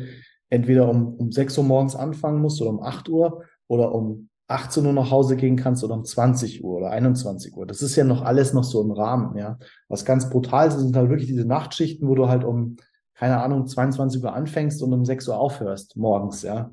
entweder 0.50 0.90
um, 0.90 1.16
um 1.16 1.32
6 1.32 1.58
Uhr 1.58 1.64
morgens 1.64 1.96
anfangen 1.96 2.42
musst 2.42 2.62
oder 2.62 2.72
um 2.72 2.84
8 2.84 3.10
Uhr 3.10 3.44
oder 3.68 3.94
um 3.94 4.30
18 4.48 4.86
Uhr 4.86 4.94
nach 4.94 5.10
Hause 5.10 5.36
gehen 5.38 5.56
kannst 5.56 5.84
oder 5.84 5.96
um 5.96 6.06
20 6.06 6.64
Uhr 6.64 6.78
oder 6.78 6.92
21 6.92 7.56
Uhr. 7.58 7.66
Das 7.66 7.82
ist 7.82 7.96
ja 7.96 8.04
noch 8.04 8.22
alles 8.22 8.54
noch 8.54 8.64
so 8.64 8.82
im 8.84 8.92
Rahmen, 8.92 9.38
ja. 9.38 9.58
Was 9.88 10.06
ganz 10.06 10.30
brutal 10.30 10.68
ist, 10.68 10.78
sind 10.78 10.96
halt 10.96 11.10
wirklich 11.10 11.28
diese 11.28 11.46
Nachtschichten, 11.46 12.08
wo 12.08 12.14
du 12.14 12.28
halt 12.28 12.44
um, 12.44 12.76
keine 13.16 13.42
Ahnung, 13.42 13.66
22 13.66 14.24
Uhr 14.24 14.34
anfängst 14.34 14.84
und 14.84 14.94
um 14.94 15.04
6 15.04 15.28
Uhr 15.30 15.40
aufhörst 15.40 15.98
morgens, 15.98 16.44
ja. 16.44 16.72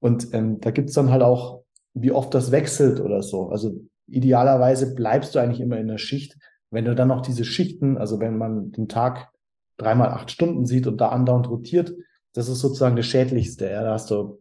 Und 0.00 0.34
ähm, 0.34 0.60
da 0.60 0.70
gibt's 0.70 0.92
dann 0.92 1.10
halt 1.10 1.22
auch, 1.22 1.62
wie 1.94 2.12
oft 2.12 2.34
das 2.34 2.50
wechselt 2.50 3.00
oder 3.00 3.22
so. 3.22 3.48
Also 3.48 3.80
idealerweise 4.06 4.94
bleibst 4.94 5.34
du 5.34 5.38
eigentlich 5.38 5.60
immer 5.60 5.78
in 5.78 5.88
der 5.88 5.98
Schicht, 5.98 6.36
wenn 6.74 6.84
du 6.84 6.94
dann 6.94 7.08
noch 7.08 7.22
diese 7.22 7.44
Schichten, 7.44 7.96
also 7.96 8.20
wenn 8.20 8.36
man 8.36 8.72
den 8.72 8.88
Tag 8.88 9.30
dreimal 9.76 10.08
acht 10.08 10.30
Stunden 10.30 10.66
sieht 10.66 10.86
und 10.86 11.00
da 11.00 11.08
andauernd 11.08 11.48
rotiert, 11.48 11.94
das 12.34 12.48
ist 12.48 12.60
sozusagen 12.60 12.96
das 12.96 13.06
Schädlichste. 13.06 13.70
Ja, 13.70 13.82
da 13.82 13.92
hast 13.92 14.10
du 14.10 14.40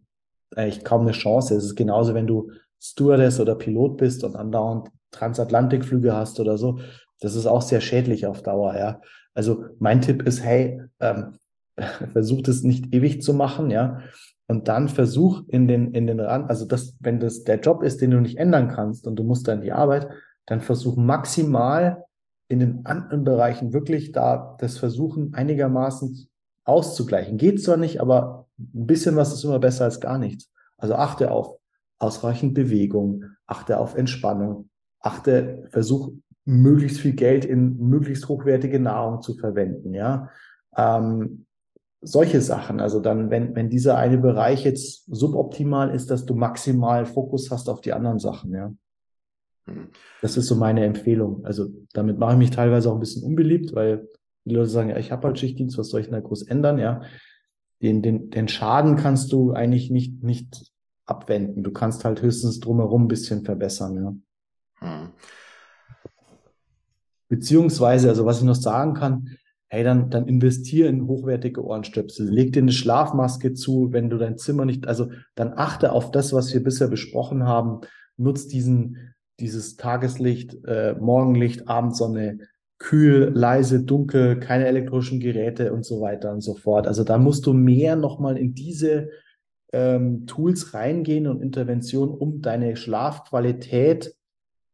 eigentlich 0.55 0.83
kaum 0.83 1.01
eine 1.01 1.11
Chance. 1.11 1.55
Es 1.55 1.63
ist 1.63 1.75
genauso, 1.75 2.13
wenn 2.13 2.27
du 2.27 2.51
Stewardess 2.81 3.39
oder 3.39 3.55
Pilot 3.55 3.97
bist 3.97 4.23
und 4.23 4.35
andauernd 4.35 4.89
Transatlantikflüge 5.11 6.13
hast 6.13 6.39
oder 6.39 6.57
so, 6.57 6.79
das 7.21 7.35
ist 7.35 7.45
auch 7.45 7.61
sehr 7.61 7.81
schädlich 7.81 8.25
auf 8.25 8.41
Dauer, 8.41 8.75
ja. 8.75 8.99
Also 9.33 9.65
mein 9.79 10.01
Tipp 10.01 10.23
ist, 10.23 10.43
hey, 10.43 10.81
ähm, 10.99 11.37
versucht 12.13 12.47
es 12.47 12.63
nicht 12.63 12.93
ewig 12.93 13.21
zu 13.21 13.33
machen, 13.33 13.69
ja. 13.69 13.99
Und 14.47 14.67
dann 14.67 14.89
versuch 14.89 15.43
in 15.47 15.67
den, 15.67 15.93
in 15.93 16.07
den 16.07 16.19
Rand, 16.19 16.49
also 16.49 16.65
das, 16.65 16.95
wenn 16.99 17.19
das 17.19 17.43
der 17.43 17.59
Job 17.59 17.81
ist, 17.81 18.01
den 18.01 18.11
du 18.11 18.19
nicht 18.19 18.37
ändern 18.37 18.67
kannst 18.67 19.07
und 19.07 19.15
du 19.15 19.23
musst 19.23 19.47
dann 19.47 19.61
die 19.61 19.71
Arbeit, 19.71 20.09
dann 20.45 20.59
versuch 20.59 20.97
maximal 20.97 22.03
in 22.53 22.59
den 22.59 22.85
anderen 22.85 23.23
Bereichen 23.23 23.73
wirklich 23.73 24.11
da 24.11 24.55
das 24.59 24.77
versuchen 24.77 25.33
einigermaßen 25.33 26.29
auszugleichen. 26.63 27.37
Geht 27.37 27.61
zwar 27.61 27.77
nicht, 27.77 27.99
aber 27.99 28.47
ein 28.57 28.87
bisschen 28.87 29.15
was 29.15 29.33
ist 29.33 29.43
immer 29.43 29.59
besser 29.59 29.85
als 29.85 29.99
gar 29.99 30.17
nichts. 30.17 30.49
Also 30.77 30.95
achte 30.95 31.31
auf 31.31 31.57
ausreichend 31.99 32.53
Bewegung, 32.53 33.25
achte 33.45 33.77
auf 33.77 33.95
Entspannung, 33.95 34.69
achte, 34.99 35.65
versuch 35.69 36.11
möglichst 36.45 36.99
viel 36.99 37.13
Geld 37.13 37.45
in 37.45 37.77
möglichst 37.77 38.27
hochwertige 38.27 38.79
Nahrung 38.79 39.21
zu 39.21 39.35
verwenden, 39.35 39.93
ja. 39.93 40.29
Ähm, 40.75 41.45
solche 42.01 42.41
Sachen. 42.41 42.81
Also 42.81 42.99
dann, 42.99 43.29
wenn, 43.29 43.55
wenn 43.55 43.69
dieser 43.69 43.97
eine 43.97 44.17
Bereich 44.17 44.65
jetzt 44.65 45.05
suboptimal 45.05 45.89
ist, 45.89 46.11
dass 46.11 46.25
du 46.25 46.35
maximal 46.35 47.05
Fokus 47.05 47.49
hast 47.49 47.69
auf 47.69 47.79
die 47.79 47.93
anderen 47.93 48.19
Sachen, 48.19 48.51
ja. 48.53 48.73
Hm. 49.65 49.89
Das 50.21 50.37
ist 50.37 50.47
so 50.47 50.55
meine 50.55 50.83
Empfehlung. 50.85 51.45
Also 51.45 51.69
damit 51.93 52.17
mache 52.17 52.33
ich 52.33 52.39
mich 52.39 52.51
teilweise 52.51 52.89
auch 52.89 52.95
ein 52.95 52.99
bisschen 52.99 53.23
unbeliebt, 53.23 53.73
weil 53.75 54.07
die 54.45 54.55
Leute 54.55 54.69
sagen, 54.69 54.89
ja, 54.89 54.97
ich 54.97 55.11
habe 55.11 55.27
halt 55.27 55.39
Schichtdienst, 55.39 55.77
was 55.77 55.89
soll 55.89 56.01
ich 56.01 56.07
denn 56.07 56.15
da 56.15 56.19
groß 56.19 56.43
ändern, 56.43 56.77
ja. 56.77 57.01
Den, 57.81 58.01
den, 58.01 58.29
den 58.29 58.47
Schaden 58.47 58.95
kannst 58.95 59.31
du 59.33 59.51
eigentlich 59.51 59.89
nicht, 59.89 60.23
nicht 60.23 60.71
abwenden. 61.05 61.63
Du 61.63 61.71
kannst 61.71 62.05
halt 62.05 62.21
höchstens 62.21 62.59
drumherum 62.59 63.05
ein 63.05 63.07
bisschen 63.09 63.43
verbessern, 63.43 63.95
ja. 63.95 64.15
Hm. 64.79 65.09
Beziehungsweise, 67.29 68.09
also 68.09 68.25
was 68.25 68.39
ich 68.39 68.43
noch 68.43 68.55
sagen 68.55 68.93
kann, 68.93 69.37
hey, 69.73 69.83
dann, 69.83 70.11
dann 70.11 70.27
investiere 70.27 70.87
in 70.87 71.07
hochwertige 71.07 71.65
Ohrenstöpsel. 71.65 72.29
Leg 72.29 72.53
dir 72.53 72.61
eine 72.61 72.71
Schlafmaske 72.71 73.55
zu, 73.55 73.91
wenn 73.91 74.11
du 74.11 74.19
dein 74.19 74.37
Zimmer 74.37 74.65
nicht, 74.65 74.87
also 74.87 75.09
dann 75.33 75.53
achte 75.55 75.93
auf 75.93 76.11
das, 76.11 76.31
was 76.31 76.53
wir 76.53 76.63
bisher 76.63 76.89
besprochen 76.89 77.45
haben. 77.45 77.81
Nutz 78.15 78.47
diesen, 78.47 79.15
dieses 79.39 79.77
Tageslicht, 79.77 80.63
äh, 80.65 80.95
Morgenlicht, 80.99 81.67
Abendsonne, 81.67 82.39
kühl, 82.77 83.31
leise, 83.33 83.81
dunkel, 83.83 84.39
keine 84.39 84.67
elektrischen 84.67 85.19
Geräte 85.19 85.73
und 85.73 85.85
so 85.85 86.01
weiter 86.01 86.31
und 86.31 86.41
so 86.41 86.55
fort. 86.55 86.87
Also 86.87 87.03
da 87.03 87.17
musst 87.17 87.45
du 87.45 87.53
mehr 87.53 87.95
nochmal 87.95 88.37
in 88.37 88.53
diese 88.53 89.09
ähm, 89.71 90.27
Tools 90.27 90.73
reingehen 90.73 91.27
und 91.27 91.41
Interventionen, 91.41 92.13
um 92.13 92.41
deine 92.41 92.75
Schlafqualität 92.75 94.15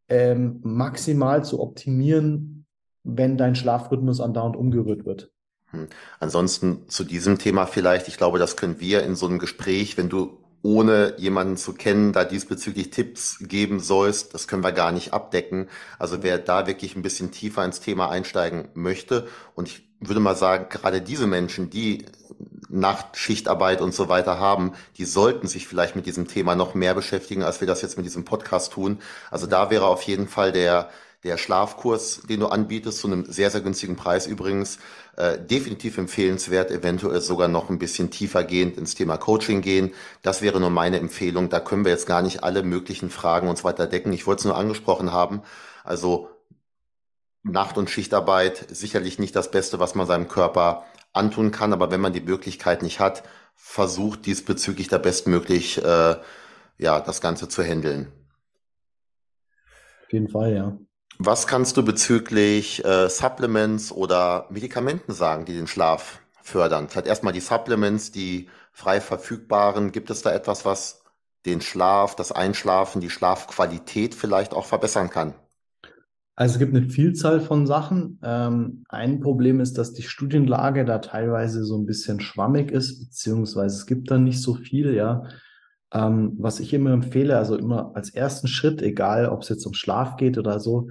ähm, 0.10 0.60
maximal 0.64 1.44
zu 1.44 1.62
optimieren, 1.62 2.66
wenn 3.04 3.38
dein 3.38 3.56
Schlafrhythmus 3.56 4.22
andauernd 4.22 4.56
umgerührt 4.56 5.06
wird. 5.06 5.32
Hm. 5.68 5.88
Ansonsten 6.20 6.90
zu 6.90 7.04
diesem 7.04 7.38
Thema 7.38 7.68
vielleicht, 7.68 8.08
ich 8.08 8.18
glaube, 8.18 8.40
das 8.40 8.58
können 8.58 8.80
wir 8.80 9.04
in 9.04 9.16
so 9.16 9.28
einem 9.28 9.40
Gespräch, 9.40 9.98
wenn 9.98 10.10
du 10.10 10.38
ohne 10.62 11.16
jemanden 11.18 11.58
zu 11.58 11.74
kennen, 11.74 12.12
da 12.12 12.26
diesbezüglich 12.26 12.90
Tipps 12.90 13.38
geben 13.42 13.80
sollst, 13.80 14.34
das 14.34 14.48
können 14.48 14.64
wir 14.64 14.72
gar 14.72 14.92
nicht 14.92 15.14
abdecken. 15.14 15.70
Also 15.98 16.22
wer 16.22 16.38
da 16.38 16.68
wirklich 16.68 16.96
ein 16.96 17.02
bisschen 17.02 17.32
tiefer 17.32 17.64
ins 17.64 17.80
Thema 17.80 18.10
einsteigen 18.10 18.68
möchte 18.74 19.28
und 19.56 19.68
ich 19.70 19.88
würde 20.02 20.20
mal 20.20 20.36
sagen, 20.36 20.68
gerade 20.70 21.02
diese 21.02 21.28
Menschen, 21.28 21.70
die 21.70 22.06
Nachtschichtarbeit 22.70 23.82
und 23.82 23.94
so 23.94 24.10
weiter 24.10 24.40
haben, 24.40 24.74
die 24.98 25.06
sollten 25.06 25.48
sich 25.48 25.68
vielleicht 25.68 25.96
mit 25.96 26.06
diesem 26.06 26.28
Thema 26.28 26.56
noch 26.56 26.74
mehr 26.74 26.94
beschäftigen, 26.94 27.44
als 27.44 27.60
wir 27.60 27.68
das 27.68 27.82
jetzt 27.82 27.98
mit 27.98 28.06
diesem 28.06 28.26
Podcast 28.26 28.74
tun. 28.74 29.00
Also 29.32 29.48
da 29.48 29.70
wäre 29.72 29.88
auf 29.88 30.04
jeden 30.04 30.28
Fall 30.28 30.52
der, 30.52 30.90
der 31.24 31.38
Schlafkurs, 31.38 32.22
den 32.30 32.40
du 32.40 32.48
anbietest, 32.48 33.00
zu 33.00 33.08
einem 33.08 33.26
sehr, 33.26 33.52
sehr 33.52 33.62
günstigen 33.62 33.96
Preis 33.96 34.26
übrigens, 34.26 34.80
äh, 35.18 35.38
definitiv 35.38 35.98
empfehlenswert, 35.98 36.72
eventuell 36.72 37.20
sogar 37.20 37.50
noch 37.50 37.70
ein 37.70 37.80
bisschen 37.80 38.10
tiefer 38.10 38.44
gehend 38.44 38.78
ins 38.78 38.96
Thema 38.96 39.18
Coaching 39.18 39.62
gehen. 39.62 39.94
Das 40.22 40.42
wäre 40.42 40.60
nur 40.62 40.70
meine 40.70 41.00
Empfehlung. 41.00 41.50
Da 41.50 41.60
können 41.60 41.84
wir 41.84 41.92
jetzt 41.92 42.08
gar 42.08 42.22
nicht 42.22 42.44
alle 42.44 42.64
möglichen 42.64 43.10
Fragen 43.10 43.50
und 43.50 43.58
so 43.58 43.66
weiter 43.66 43.86
decken. 43.86 44.14
Ich 44.14 44.28
wollte 44.28 44.40
es 44.40 44.46
nur 44.46 44.56
angesprochen 44.56 45.12
haben. 45.12 45.42
Also 45.84 46.30
Nacht- 47.44 47.78
und 47.78 47.90
Schichtarbeit 47.90 48.66
sicherlich 48.70 49.20
nicht 49.20 49.36
das 49.36 49.52
Beste, 49.52 49.80
was 49.80 49.96
man 49.96 50.08
seinem 50.08 50.28
Körper 50.30 50.86
antun 51.12 51.52
kann, 51.52 51.74
aber 51.74 51.92
wenn 51.92 52.02
man 52.02 52.14
die 52.14 52.22
Möglichkeit 52.22 52.82
nicht 52.82 53.00
hat, 53.00 53.24
versucht 53.56 54.26
diesbezüglich 54.26 54.88
da 54.88 54.98
bestmöglich 54.98 55.84
äh, 55.84 56.16
ja, 56.78 57.00
das 57.02 57.20
Ganze 57.20 57.50
zu 57.50 57.62
handeln. 57.62 58.12
Auf 60.06 60.14
jeden 60.14 60.30
Fall, 60.30 60.54
ja. 60.56 60.78
Was 61.22 61.48
kannst 61.48 61.76
du 61.76 61.84
bezüglich 61.84 62.84
äh, 62.86 63.10
Supplements 63.10 63.92
oder 63.92 64.46
Medikamenten 64.50 65.12
sagen, 65.12 65.44
die 65.44 65.54
den 65.54 65.68
Schlaf 65.68 66.22
fördern? 66.42 66.88
Vielleicht 66.88 67.08
erstmal 67.08 67.34
die 67.34 67.42
Supplements, 67.42 68.14
die 68.14 68.48
frei 68.72 69.02
verfügbaren. 69.02 69.92
Gibt 69.92 70.10
es 70.12 70.22
da 70.22 70.32
etwas, 70.32 70.64
was 70.64 71.04
den 71.46 71.60
Schlaf, 71.60 72.16
das 72.16 72.32
Einschlafen, 72.32 73.02
die 73.02 73.10
Schlafqualität 73.10 74.16
vielleicht 74.16 74.54
auch 74.54 74.66
verbessern 74.66 75.10
kann? 75.10 75.34
Also 76.38 76.54
es 76.54 76.60
gibt 76.60 76.74
eine 76.74 76.88
Vielzahl 76.88 77.42
von 77.42 77.68
Sachen. 77.68 78.18
Ähm, 78.24 78.86
ein 78.88 79.20
Problem 79.20 79.60
ist, 79.60 79.78
dass 79.78 79.92
die 79.92 80.04
Studienlage 80.04 80.86
da 80.86 81.00
teilweise 81.00 81.66
so 81.66 81.78
ein 81.78 81.86
bisschen 81.86 82.22
schwammig 82.22 82.72
ist, 82.72 82.98
beziehungsweise 82.98 83.76
es 83.76 83.86
gibt 83.86 84.10
da 84.10 84.18
nicht 84.18 84.42
so 84.42 84.56
viel, 84.56 84.94
ja. 84.94 85.26
Ähm, 85.92 86.38
was 86.38 86.62
ich 86.62 86.74
immer 86.74 86.92
empfehle, 86.92 87.38
also 87.38 87.58
immer 87.58 87.92
als 87.94 88.10
ersten 88.12 88.48
Schritt, 88.48 88.82
egal 88.82 89.28
ob 89.28 89.42
es 89.42 89.50
jetzt 89.50 89.66
um 89.66 89.74
Schlaf 89.74 90.16
geht 90.16 90.38
oder 90.38 90.62
so, 90.62 90.88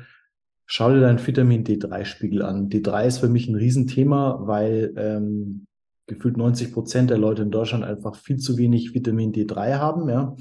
schau 0.69 0.93
dir 0.93 1.01
deinen 1.01 1.27
Vitamin 1.27 1.65
D3-Spiegel 1.65 2.43
an. 2.43 2.69
D3 2.69 3.07
ist 3.07 3.19
für 3.19 3.29
mich 3.29 3.49
ein 3.49 3.57
Riesenthema, 3.57 4.41
weil 4.43 4.93
ähm, 4.97 5.67
gefühlt 6.07 6.37
90 6.37 6.73
Prozent 6.73 7.11
der 7.11 7.19
Leute 7.19 7.43
in 7.43 7.51
Deutschland 7.51 7.85
einfach 7.85 8.15
viel 8.15 8.37
zu 8.37 8.59
wenig 8.59 8.95
Vitamin 8.95 9.33
D3 9.33 9.79
haben, 9.79 10.09
ja. 10.09 10.37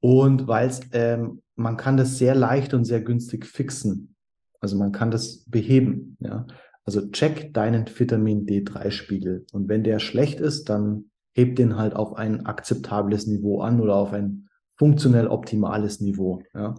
Und 0.00 0.46
weil 0.46 0.70
ähm, 0.92 1.42
man 1.54 1.76
kann 1.76 1.96
das 1.96 2.18
sehr 2.18 2.34
leicht 2.34 2.72
und 2.72 2.84
sehr 2.84 3.00
günstig 3.00 3.44
fixen. 3.46 4.14
Also 4.60 4.76
man 4.76 4.92
kann 4.92 5.10
das 5.10 5.44
beheben. 5.46 6.16
Ja? 6.20 6.46
Also 6.84 7.10
check 7.10 7.52
deinen 7.52 7.86
Vitamin 7.86 8.46
D3-Spiegel. 8.46 9.44
Und 9.52 9.68
wenn 9.68 9.82
der 9.82 9.98
schlecht 9.98 10.40
ist, 10.40 10.68
dann 10.68 11.10
heb 11.34 11.56
den 11.56 11.76
halt 11.76 11.94
auf 11.94 12.14
ein 12.14 12.46
akzeptables 12.46 13.26
Niveau 13.26 13.60
an 13.60 13.80
oder 13.80 13.96
auf 13.96 14.12
ein 14.12 14.48
funktionell 14.76 15.26
optimales 15.26 16.00
Niveau. 16.00 16.42
Ja? 16.54 16.76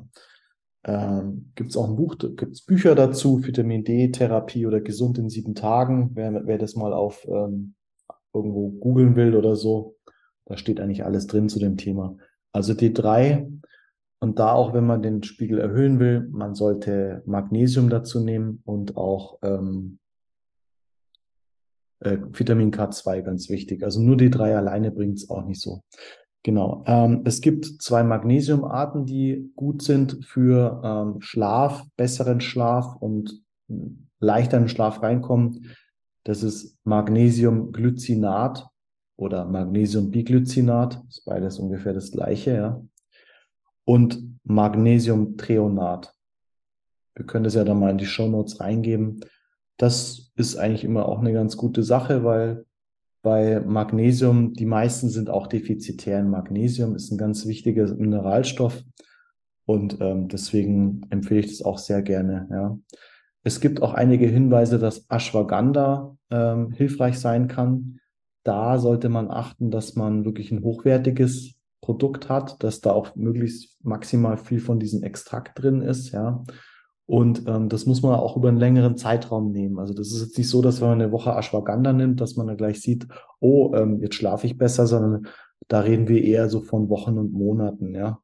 Ähm, 0.86 1.52
gibt 1.56 1.72
es 1.72 1.78
auch 1.78 1.89
ein 1.89 1.96
Buch, 1.96 2.18
gibt 2.18 2.54
es 2.54 2.65
Bücher 2.65 2.96
dazu, 2.96 3.44
Vitamin 3.44 3.84
D-Therapie 3.84 4.65
oder 4.65 4.80
gesund 4.80 5.18
in 5.18 5.30
sieben 5.30 5.54
Tagen, 5.54 6.12
wer, 6.13 6.46
wer 6.46 6.58
das 6.58 6.76
mal 6.76 6.94
auf 6.94 7.28
ähm, 7.28 7.76
irgendwo 8.34 8.70
googeln 8.70 9.15
will 9.15 9.36
oder 9.36 9.56
so. 9.56 9.96
Da 10.46 10.58
steht 10.58 10.80
eigentlich 10.80 11.04
alles 11.04 11.28
drin 11.28 11.50
zu 11.50 11.60
dem 11.60 11.78
Thema. 11.78 12.15
Also 12.52 12.74
D3 12.74 13.60
und 14.20 14.39
da 14.39 14.54
auch, 14.54 14.74
wenn 14.74 14.86
man 14.86 15.02
den 15.02 15.24
Spiegel 15.24 15.60
erhöhen 15.60 16.00
will, 16.00 16.28
man 16.32 16.56
sollte 16.56 17.24
Magnesium 17.26 17.89
dazu 17.89 18.20
nehmen 18.20 18.62
und 18.65 18.98
auch 18.98 19.39
ähm, 19.44 20.00
äh, 22.00 22.18
Vitamin 22.32 22.72
K2 22.72 23.22
ganz 23.22 23.50
wichtig. 23.50 23.84
Also 23.84 24.02
nur 24.02 24.18
die 24.18 24.30
drei 24.30 24.56
alleine 24.56 24.92
bringt 24.92 25.18
es 25.18 25.30
auch 25.30 25.46
nicht 25.46 25.62
so. 25.62 25.84
Genau. 26.43 26.84
Ähm, 26.88 27.21
es 27.25 27.41
gibt 27.41 27.65
zwei 27.65 28.04
Magnesiumarten, 28.04 29.06
die 29.06 29.52
gut 29.56 29.82
sind 29.82 30.25
für 30.25 30.82
ähm, 30.84 31.21
Schlaf, 31.21 31.86
besseren 31.97 32.39
Schlaf 32.39 32.95
und 32.95 33.43
leichter 34.19 34.58
in 34.58 34.69
Schlaf 34.69 35.02
reinkommen. 35.02 35.75
Das 36.23 36.43
ist 36.43 36.78
Magnesiumglycinat 36.86 38.67
oder 39.17 39.45
Magnesiumbiglycinat. 39.45 41.04
Ist 41.10 41.25
beides 41.25 41.60
ungefähr 41.60 41.93
das 41.93 42.12
gleiche, 42.12 42.54
ja 42.54 42.82
und 43.89 44.23
Magnesiumtreonat. 44.43 46.13
Wir 47.15 47.25
können 47.25 47.43
das 47.43 47.56
ja 47.56 47.63
dann 47.63 47.80
mal 47.80 47.89
in 47.89 47.97
die 47.97 48.06
Show 48.06 48.28
Notes 48.28 48.60
reingeben. 48.60 49.25
Das 49.78 50.32
ist 50.36 50.58
eigentlich 50.58 50.84
immer 50.84 51.08
auch 51.08 51.17
eine 51.17 51.34
ganz 51.34 51.58
gute 51.58 51.82
Sache, 51.82 52.23
weil 52.23 52.67
bei 53.21 53.60
Magnesium, 53.60 54.53
die 54.53 54.65
meisten 54.65 55.10
sind 55.10 55.29
auch 55.29 55.47
defizitär 55.47 56.19
in 56.19 56.29
Magnesium, 56.29 56.95
ist 56.95 57.12
ein 57.12 57.17
ganz 57.17 57.45
wichtiger 57.45 57.93
Mineralstoff 57.95 58.84
und 59.65 59.97
ähm, 59.99 60.27
deswegen 60.29 61.01
empfehle 61.10 61.41
ich 61.41 61.47
das 61.47 61.62
auch 61.62 61.77
sehr 61.77 62.01
gerne. 62.01 62.47
Ja. 62.49 62.79
Es 63.43 63.60
gibt 63.60 63.82
auch 63.82 63.93
einige 63.93 64.27
Hinweise, 64.27 64.79
dass 64.79 65.05
Ashwagandha 65.10 66.17
ähm, 66.29 66.71
hilfreich 66.71 67.19
sein 67.19 67.47
kann. 67.47 67.99
Da 68.43 68.79
sollte 68.79 69.10
man 69.10 69.29
achten, 69.29 69.69
dass 69.69 69.95
man 69.95 70.25
wirklich 70.25 70.51
ein 70.51 70.63
hochwertiges 70.63 71.55
Produkt 71.82 72.29
hat, 72.29 72.63
dass 72.63 72.82
da 72.82 72.91
auch 72.91 73.15
möglichst 73.15 73.84
maximal 73.84 74.38
viel 74.38 74.60
von 74.60 74.79
diesem 74.79 75.03
Extrakt 75.03 75.62
drin 75.62 75.82
ist, 75.82 76.12
ja. 76.12 76.43
Und 77.10 77.48
ähm, 77.48 77.69
das 77.69 77.88
muss 77.88 78.04
man 78.04 78.13
auch 78.13 78.38
über 78.38 78.50
einen 78.50 78.60
längeren 78.60 78.95
Zeitraum 78.95 79.52
nehmen. 79.52 79.80
Also 79.80 79.95
das 79.95 80.12
ist 80.12 80.22
jetzt 80.22 80.38
nicht 80.38 80.48
so, 80.48 80.62
dass 80.62 80.80
wenn 80.80 80.89
man 80.89 81.02
eine 81.02 81.12
Woche 81.12 81.32
Ashwagandha 81.32 81.91
nimmt, 81.91 82.22
dass 82.22 82.36
man 82.36 82.45
dann 82.45 82.56
gleich 82.56 82.82
sieht, 82.82 83.08
oh, 83.39 83.74
ähm, 83.74 84.00
jetzt 84.00 84.13
schlafe 84.13 84.45
ich 84.45 84.60
besser, 84.60 84.86
sondern 84.86 85.26
da 85.67 85.80
reden 85.80 86.08
wir 86.08 86.24
eher 86.24 86.50
so 86.50 86.62
von 86.62 86.88
Wochen 86.89 87.17
und 87.17 87.34
Monaten, 87.34 87.95
ja. 87.95 88.19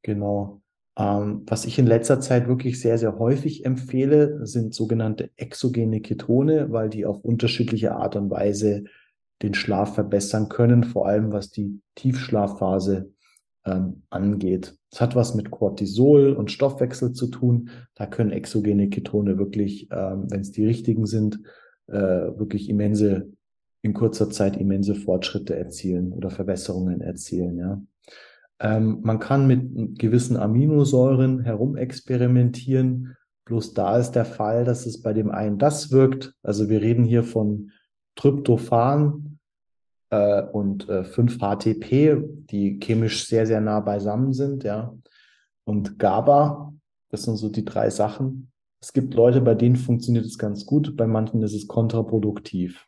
Genau. 0.00 0.62
Ähm, 0.96 1.42
was 1.46 1.66
ich 1.66 1.78
in 1.78 1.86
letzter 1.86 2.18
Zeit 2.18 2.48
wirklich 2.48 2.80
sehr, 2.80 2.96
sehr 2.96 3.18
häufig 3.18 3.66
empfehle, 3.66 4.46
sind 4.46 4.72
sogenannte 4.72 5.28
exogene 5.36 6.00
Ketone, 6.00 6.72
weil 6.72 6.88
die 6.88 7.04
auf 7.04 7.20
unterschiedliche 7.20 7.94
Art 7.94 8.16
und 8.16 8.30
Weise 8.30 8.84
den 9.42 9.52
Schlaf 9.52 9.96
verbessern 9.96 10.48
können, 10.48 10.82
vor 10.82 11.08
allem 11.08 11.30
was 11.30 11.50
die 11.50 11.82
Tiefschlafphase 11.94 13.12
ähm, 13.64 14.02
angeht. 14.10 14.76
Es 14.90 15.00
hat 15.00 15.16
was 15.16 15.34
mit 15.34 15.50
Cortisol 15.50 16.32
und 16.32 16.50
Stoffwechsel 16.50 17.12
zu 17.12 17.28
tun. 17.28 17.70
Da 17.94 18.06
können 18.06 18.30
exogene 18.30 18.88
Ketone 18.88 19.38
wirklich, 19.38 19.88
ähm, 19.90 20.26
wenn 20.30 20.40
es 20.40 20.52
die 20.52 20.64
richtigen 20.64 21.06
sind, 21.06 21.40
äh, 21.86 21.94
wirklich 21.94 22.68
immense, 22.68 23.30
in 23.82 23.94
kurzer 23.94 24.30
Zeit 24.30 24.56
immense 24.56 24.94
Fortschritte 24.94 25.56
erzielen 25.56 26.12
oder 26.12 26.30
Verbesserungen 26.30 27.00
erzielen. 27.00 27.58
Ja. 27.58 27.82
Ähm, 28.60 29.00
man 29.02 29.18
kann 29.18 29.46
mit 29.46 29.98
gewissen 29.98 30.36
Aminosäuren 30.36 31.40
herumexperimentieren. 31.40 33.16
Bloß 33.44 33.74
da 33.74 33.98
ist 33.98 34.12
der 34.12 34.24
Fall, 34.24 34.64
dass 34.64 34.84
es 34.84 35.00
bei 35.00 35.12
dem 35.12 35.30
einen 35.30 35.58
das 35.58 35.90
wirkt. 35.90 36.34
Also 36.42 36.68
wir 36.68 36.82
reden 36.82 37.04
hier 37.04 37.22
von 37.22 37.70
Tryptophan 38.16 39.27
äh, 40.10 40.42
und 40.42 40.88
äh, 40.88 41.02
5-HTP, 41.02 42.22
die 42.50 42.78
chemisch 42.80 43.26
sehr, 43.26 43.46
sehr 43.46 43.60
nah 43.60 43.80
beisammen 43.80 44.32
sind, 44.32 44.64
ja. 44.64 44.94
Und 45.64 45.98
GABA, 45.98 46.72
das 47.10 47.22
sind 47.24 47.36
so 47.36 47.48
die 47.48 47.64
drei 47.64 47.90
Sachen. 47.90 48.50
Es 48.80 48.92
gibt 48.92 49.14
Leute, 49.14 49.40
bei 49.40 49.54
denen 49.54 49.76
funktioniert 49.76 50.24
es 50.24 50.38
ganz 50.38 50.64
gut, 50.64 50.96
bei 50.96 51.06
manchen 51.06 51.42
ist 51.42 51.54
es 51.54 51.66
kontraproduktiv. 51.66 52.86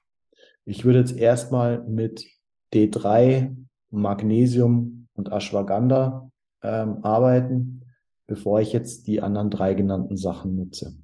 Ich 0.65 0.85
würde 0.85 1.01
jetzt 1.01 1.17
erstmal 1.17 1.83
mit 1.83 2.25
D3, 2.73 3.57
Magnesium 3.91 5.09
und 5.15 5.33
Ashwagandha 5.33 6.31
ähm, 6.63 6.99
arbeiten, 7.03 7.83
bevor 8.27 8.61
ich 8.61 8.73
jetzt 8.73 9.07
die 9.09 9.21
anderen 9.21 9.51
drei 9.51 9.75
genannten 9.75 10.17
Sachen 10.17 10.55
nutze. 10.55 10.95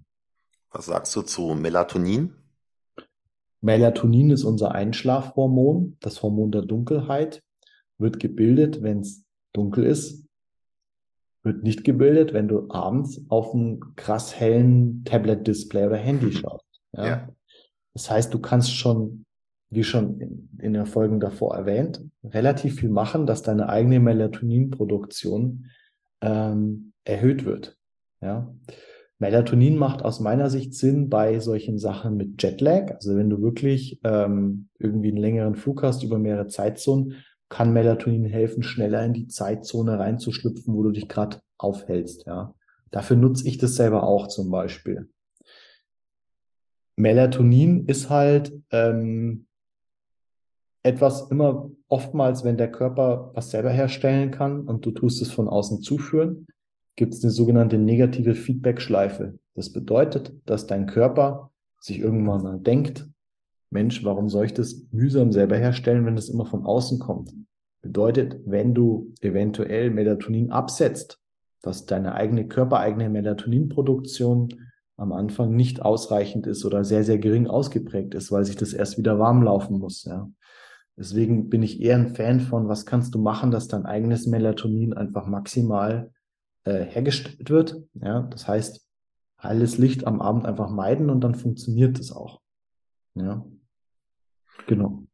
Was 0.71 0.87
sagst 0.87 1.17
du 1.17 1.23
zu 1.23 1.55
Melatonin? 1.55 2.33
Melatonin 3.61 4.31
ist 4.31 4.45
unser 4.45 4.73
Einschlafhormon, 4.73 5.97
das 6.01 6.23
Hormon 6.23 6.53
der 6.53 6.63
Dunkelheit, 6.63 7.43
wird 7.99 8.21
gebildet, 8.21 8.83
wenn 8.83 9.01
es 9.01 9.25
dunkel 9.53 9.85
ist, 9.85 10.27
wird 11.43 11.63
nicht 11.63 11.85
gebildet, 11.85 12.35
wenn 12.35 12.49
du 12.49 12.69
abends 12.71 13.25
auf 13.29 13.55
einen 13.55 13.95
krass 13.97 14.39
hellen 14.39 15.05
Tablet-Display 15.05 15.87
oder 15.87 15.97
Handy 15.97 16.33
schaust. 16.33 16.67
Ja? 16.93 17.07
ja? 17.07 17.29
Das 17.95 18.11
heißt, 18.11 18.35
du 18.35 18.41
kannst 18.41 18.77
schon, 18.77 19.25
wie 19.71 19.85
schon 19.85 20.21
in, 20.21 20.51
in 20.61 20.75
den 20.75 20.87
Folgen 20.87 21.21
davor 21.21 21.57
erwähnt, 21.57 22.03
relativ 22.25 22.81
viel 22.81 22.91
machen, 22.91 23.27
dass 23.27 23.43
deine 23.43 23.69
eigene 23.69 24.01
Melatoninproduktion 24.01 25.67
ähm, 26.21 26.93
erhöht 27.05 27.45
wird. 27.45 27.79
Ja. 28.21 28.53
Melatonin 29.19 29.79
macht 29.79 30.05
aus 30.05 30.21
meiner 30.21 30.51
Sicht 30.51 30.75
Sinn 30.75 31.09
bei 31.09 31.41
solchen 31.41 31.79
Sachen 31.79 32.17
mit 32.17 32.43
Jetlag. 32.43 32.93
Also 32.95 33.17
wenn 33.17 33.31
du 33.31 33.41
wirklich 33.41 33.99
ähm, 34.05 34.69
irgendwie 34.79 35.09
einen 35.09 35.17
längeren 35.17 35.55
Flug 35.57 35.83
hast 35.83 36.03
über 36.03 36.19
mehrere 36.19 36.49
Zeitzonen, 36.49 37.15
kann 37.49 37.73
Melatonin 37.73 38.27
helfen, 38.27 38.63
schneller 38.63 39.05
in 39.05 39.15
die 39.15 39.29
Zeitzone 39.29 39.99
reinzuschlüpfen, 39.99 40.75
wo 40.75 40.83
du 40.83 40.91
dich 40.91 41.09
gerade 41.09 41.41
aufhältst. 41.59 42.27
Ja. 42.27 42.55
Dafür 42.91 43.17
nutze 43.17 43.47
ich 43.49 43.57
das 43.57 43.77
selber 43.77 44.03
auch 44.03 44.27
zum 44.29 44.51
Beispiel. 44.51 45.09
Melatonin 46.97 47.87
ist 47.87 48.11
halt 48.11 48.53
ähm, 48.71 49.47
etwas 50.83 51.31
immer 51.31 51.71
oftmals, 51.89 52.45
wenn 52.45 52.57
der 52.57 52.71
Körper 52.71 53.31
was 53.35 53.51
selber 53.51 53.71
herstellen 53.71 54.31
kann 54.31 54.63
und 54.63 54.85
du 54.85 54.93
tust 54.93 55.21
es 55.23 55.31
von 55.31 55.49
außen 55.49 55.83
zuführen, 55.83 56.47
gibt 56.97 57.15
es 57.15 57.23
eine 57.23 57.31
sogenannte 57.31 57.79
negative 57.79 58.35
Feedback-Schleife. 58.35 59.39
Das 59.55 59.73
bedeutet, 59.73 60.35
dass 60.47 60.67
dein 60.67 60.87
Körper 60.87 61.51
sich 61.81 61.99
irgendwann 61.99 62.43
mal 62.43 62.59
denkt, 62.59 63.09
Mensch, 63.71 64.05
warum 64.05 64.29
soll 64.29 64.47
ich 64.47 64.55
das 64.55 64.87
mühsam 64.91 65.33
selber 65.33 65.57
herstellen, 65.57 66.07
wenn 66.07 66.17
das 66.17 66.29
immer 66.29 66.47
von 66.47 66.65
außen 66.65 66.99
kommt? 66.99 67.33
Bedeutet, 67.83 68.41
wenn 68.45 68.75
du 68.75 69.13
eventuell 69.21 69.91
Melatonin 69.91 70.51
absetzt, 70.51 71.21
dass 71.63 71.85
deine 71.85 72.15
eigene 72.15 72.47
körpereigene 72.47 73.09
Melatoninproduktion 73.11 74.49
am 74.97 75.13
Anfang 75.13 75.55
nicht 75.55 75.83
ausreichend 75.83 76.47
ist 76.47 76.65
oder 76.65 76.85
sehr, 76.85 77.05
sehr 77.05 77.19
gering 77.19 77.47
ausgeprägt 77.47 78.15
ist, 78.15 78.33
weil 78.33 78.45
sich 78.45 78.57
das 78.57 78.73
erst 78.73 78.99
wieder 78.99 79.19
warm 79.19 79.43
laufen 79.43 79.79
muss. 79.79 80.05
Ja. 80.05 80.31
Deswegen 80.97 81.51
bin 81.51 81.63
ich 81.63 81.81
eher 81.83 81.97
ein 81.97 82.15
Fan 82.15 82.41
von, 82.41 82.69
was 82.69 82.87
kannst 82.87 83.15
du 83.15 83.19
machen, 83.19 83.51
dass 83.51 83.69
dein 83.69 83.85
eigenes 83.85 84.27
Melatonin 84.27 84.95
einfach 84.95 85.27
maximal 85.27 86.11
äh, 86.67 86.85
hergestellt 86.85 87.49
wird. 87.49 87.77
Ja, 87.95 88.23
das 88.23 88.47
heißt, 88.47 88.87
helles 89.39 89.79
Licht 89.79 90.07
am 90.07 90.21
Abend 90.21 90.45
einfach 90.47 90.69
meiden 90.69 91.09
und 91.11 91.21
dann 91.21 91.35
funktioniert 91.35 91.99
es 91.99 92.13
auch. 92.13 92.41
Ja, 93.15 93.45
genau. 94.67 95.05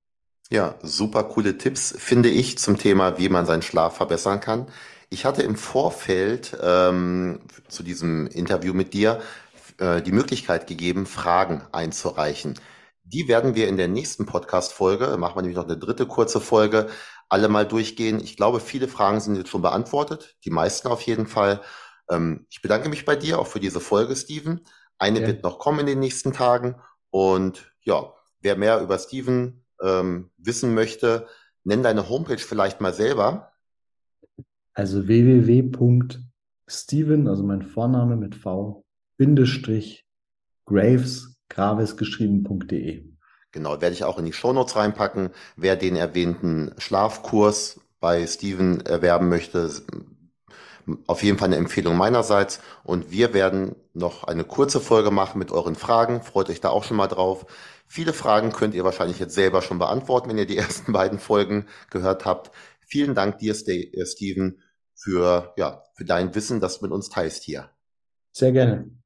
Ja, 0.50 0.74
super 0.82 1.24
coole 1.24 1.56
Tipps, 1.56 1.94
finde 1.96 2.28
ich, 2.28 2.58
zum 2.58 2.76
Thema, 2.76 3.18
wie 3.18 3.28
man 3.28 3.46
seinen 3.46 3.62
Schlaf 3.62 3.96
verbessern 3.96 4.40
kann. 4.40 4.66
Ich 5.08 5.24
hatte 5.24 5.42
im 5.42 5.56
Vorfeld 5.56 6.56
ähm, 6.62 7.40
zu 7.68 7.82
diesem 7.82 8.26
Interview 8.26 8.74
mit 8.74 8.92
dir 8.92 9.20
äh, 9.78 10.02
die 10.02 10.12
Möglichkeit 10.12 10.66
gegeben, 10.66 11.06
Fragen 11.06 11.62
einzureichen. 11.72 12.54
Die 13.04 13.28
werden 13.28 13.54
wir 13.54 13.68
in 13.68 13.76
der 13.76 13.88
nächsten 13.88 14.26
Podcast-Folge, 14.26 15.16
machen 15.16 15.36
wir 15.36 15.42
nämlich 15.42 15.56
noch 15.56 15.68
eine 15.68 15.76
dritte 15.76 16.06
kurze 16.06 16.40
Folge, 16.40 16.88
alle 17.28 17.48
mal 17.48 17.66
durchgehen. 17.66 18.20
Ich 18.20 18.36
glaube, 18.36 18.60
viele 18.60 18.88
Fragen 18.88 19.20
sind 19.20 19.36
jetzt 19.36 19.50
schon 19.50 19.62
beantwortet, 19.62 20.36
die 20.44 20.50
meisten 20.50 20.88
auf 20.88 21.02
jeden 21.02 21.26
Fall. 21.26 21.60
Ähm, 22.10 22.46
ich 22.50 22.62
bedanke 22.62 22.88
mich 22.88 23.04
bei 23.04 23.16
dir 23.16 23.38
auch 23.38 23.46
für 23.46 23.60
diese 23.60 23.80
Folge, 23.80 24.14
Steven. 24.16 24.60
Eine 24.98 25.20
ja. 25.20 25.26
wird 25.26 25.42
noch 25.42 25.58
kommen 25.58 25.80
in 25.80 25.86
den 25.86 25.98
nächsten 25.98 26.32
Tagen. 26.32 26.76
Und 27.10 27.72
ja, 27.82 28.12
wer 28.40 28.56
mehr 28.56 28.80
über 28.80 28.98
Steven 28.98 29.64
ähm, 29.82 30.30
wissen 30.36 30.74
möchte, 30.74 31.26
nenn 31.64 31.82
deine 31.82 32.08
Homepage 32.08 32.38
vielleicht 32.38 32.80
mal 32.80 32.94
selber. 32.94 33.52
Also 34.74 35.06
www.steven, 35.06 36.08
also 37.28 37.42
mein 37.42 37.62
Vorname 37.62 38.16
mit 38.16 38.34
V, 38.34 38.84
Bindestrich, 39.16 40.06
Graves, 40.66 41.31
Graves 41.52 41.96
geschrieben.de. 41.96 43.04
Genau, 43.52 43.80
werde 43.80 43.94
ich 43.94 44.04
auch 44.04 44.18
in 44.18 44.24
die 44.24 44.32
Shownotes 44.32 44.76
reinpacken. 44.76 45.30
Wer 45.56 45.76
den 45.76 45.96
erwähnten 45.96 46.72
Schlafkurs 46.78 47.80
bei 48.00 48.26
Steven 48.26 48.80
erwerben 48.86 49.28
möchte, 49.28 49.70
auf 51.06 51.22
jeden 51.22 51.38
Fall 51.38 51.48
eine 51.48 51.56
Empfehlung 51.56 51.96
meinerseits. 51.96 52.60
Und 52.84 53.10
wir 53.10 53.34
werden 53.34 53.76
noch 53.92 54.24
eine 54.24 54.44
kurze 54.44 54.80
Folge 54.80 55.10
machen 55.10 55.38
mit 55.38 55.52
euren 55.52 55.74
Fragen. 55.74 56.22
Freut 56.22 56.48
euch 56.48 56.62
da 56.62 56.70
auch 56.70 56.84
schon 56.84 56.96
mal 56.96 57.08
drauf. 57.08 57.44
Viele 57.86 58.14
Fragen 58.14 58.52
könnt 58.52 58.74
ihr 58.74 58.84
wahrscheinlich 58.84 59.18
jetzt 59.18 59.34
selber 59.34 59.60
schon 59.60 59.78
beantworten, 59.78 60.30
wenn 60.30 60.38
ihr 60.38 60.46
die 60.46 60.56
ersten 60.56 60.92
beiden 60.92 61.18
Folgen 61.18 61.66
gehört 61.90 62.24
habt. 62.24 62.50
Vielen 62.80 63.14
Dank 63.14 63.38
dir, 63.38 63.54
Steven, 63.54 64.62
für, 64.94 65.52
ja, 65.58 65.84
für 65.94 66.04
dein 66.06 66.34
Wissen, 66.34 66.60
das 66.60 66.78
du 66.78 66.86
mit 66.86 66.92
uns 66.92 67.10
teilst 67.10 67.42
hier. 67.42 67.68
Sehr 68.32 68.52
gerne. 68.52 69.01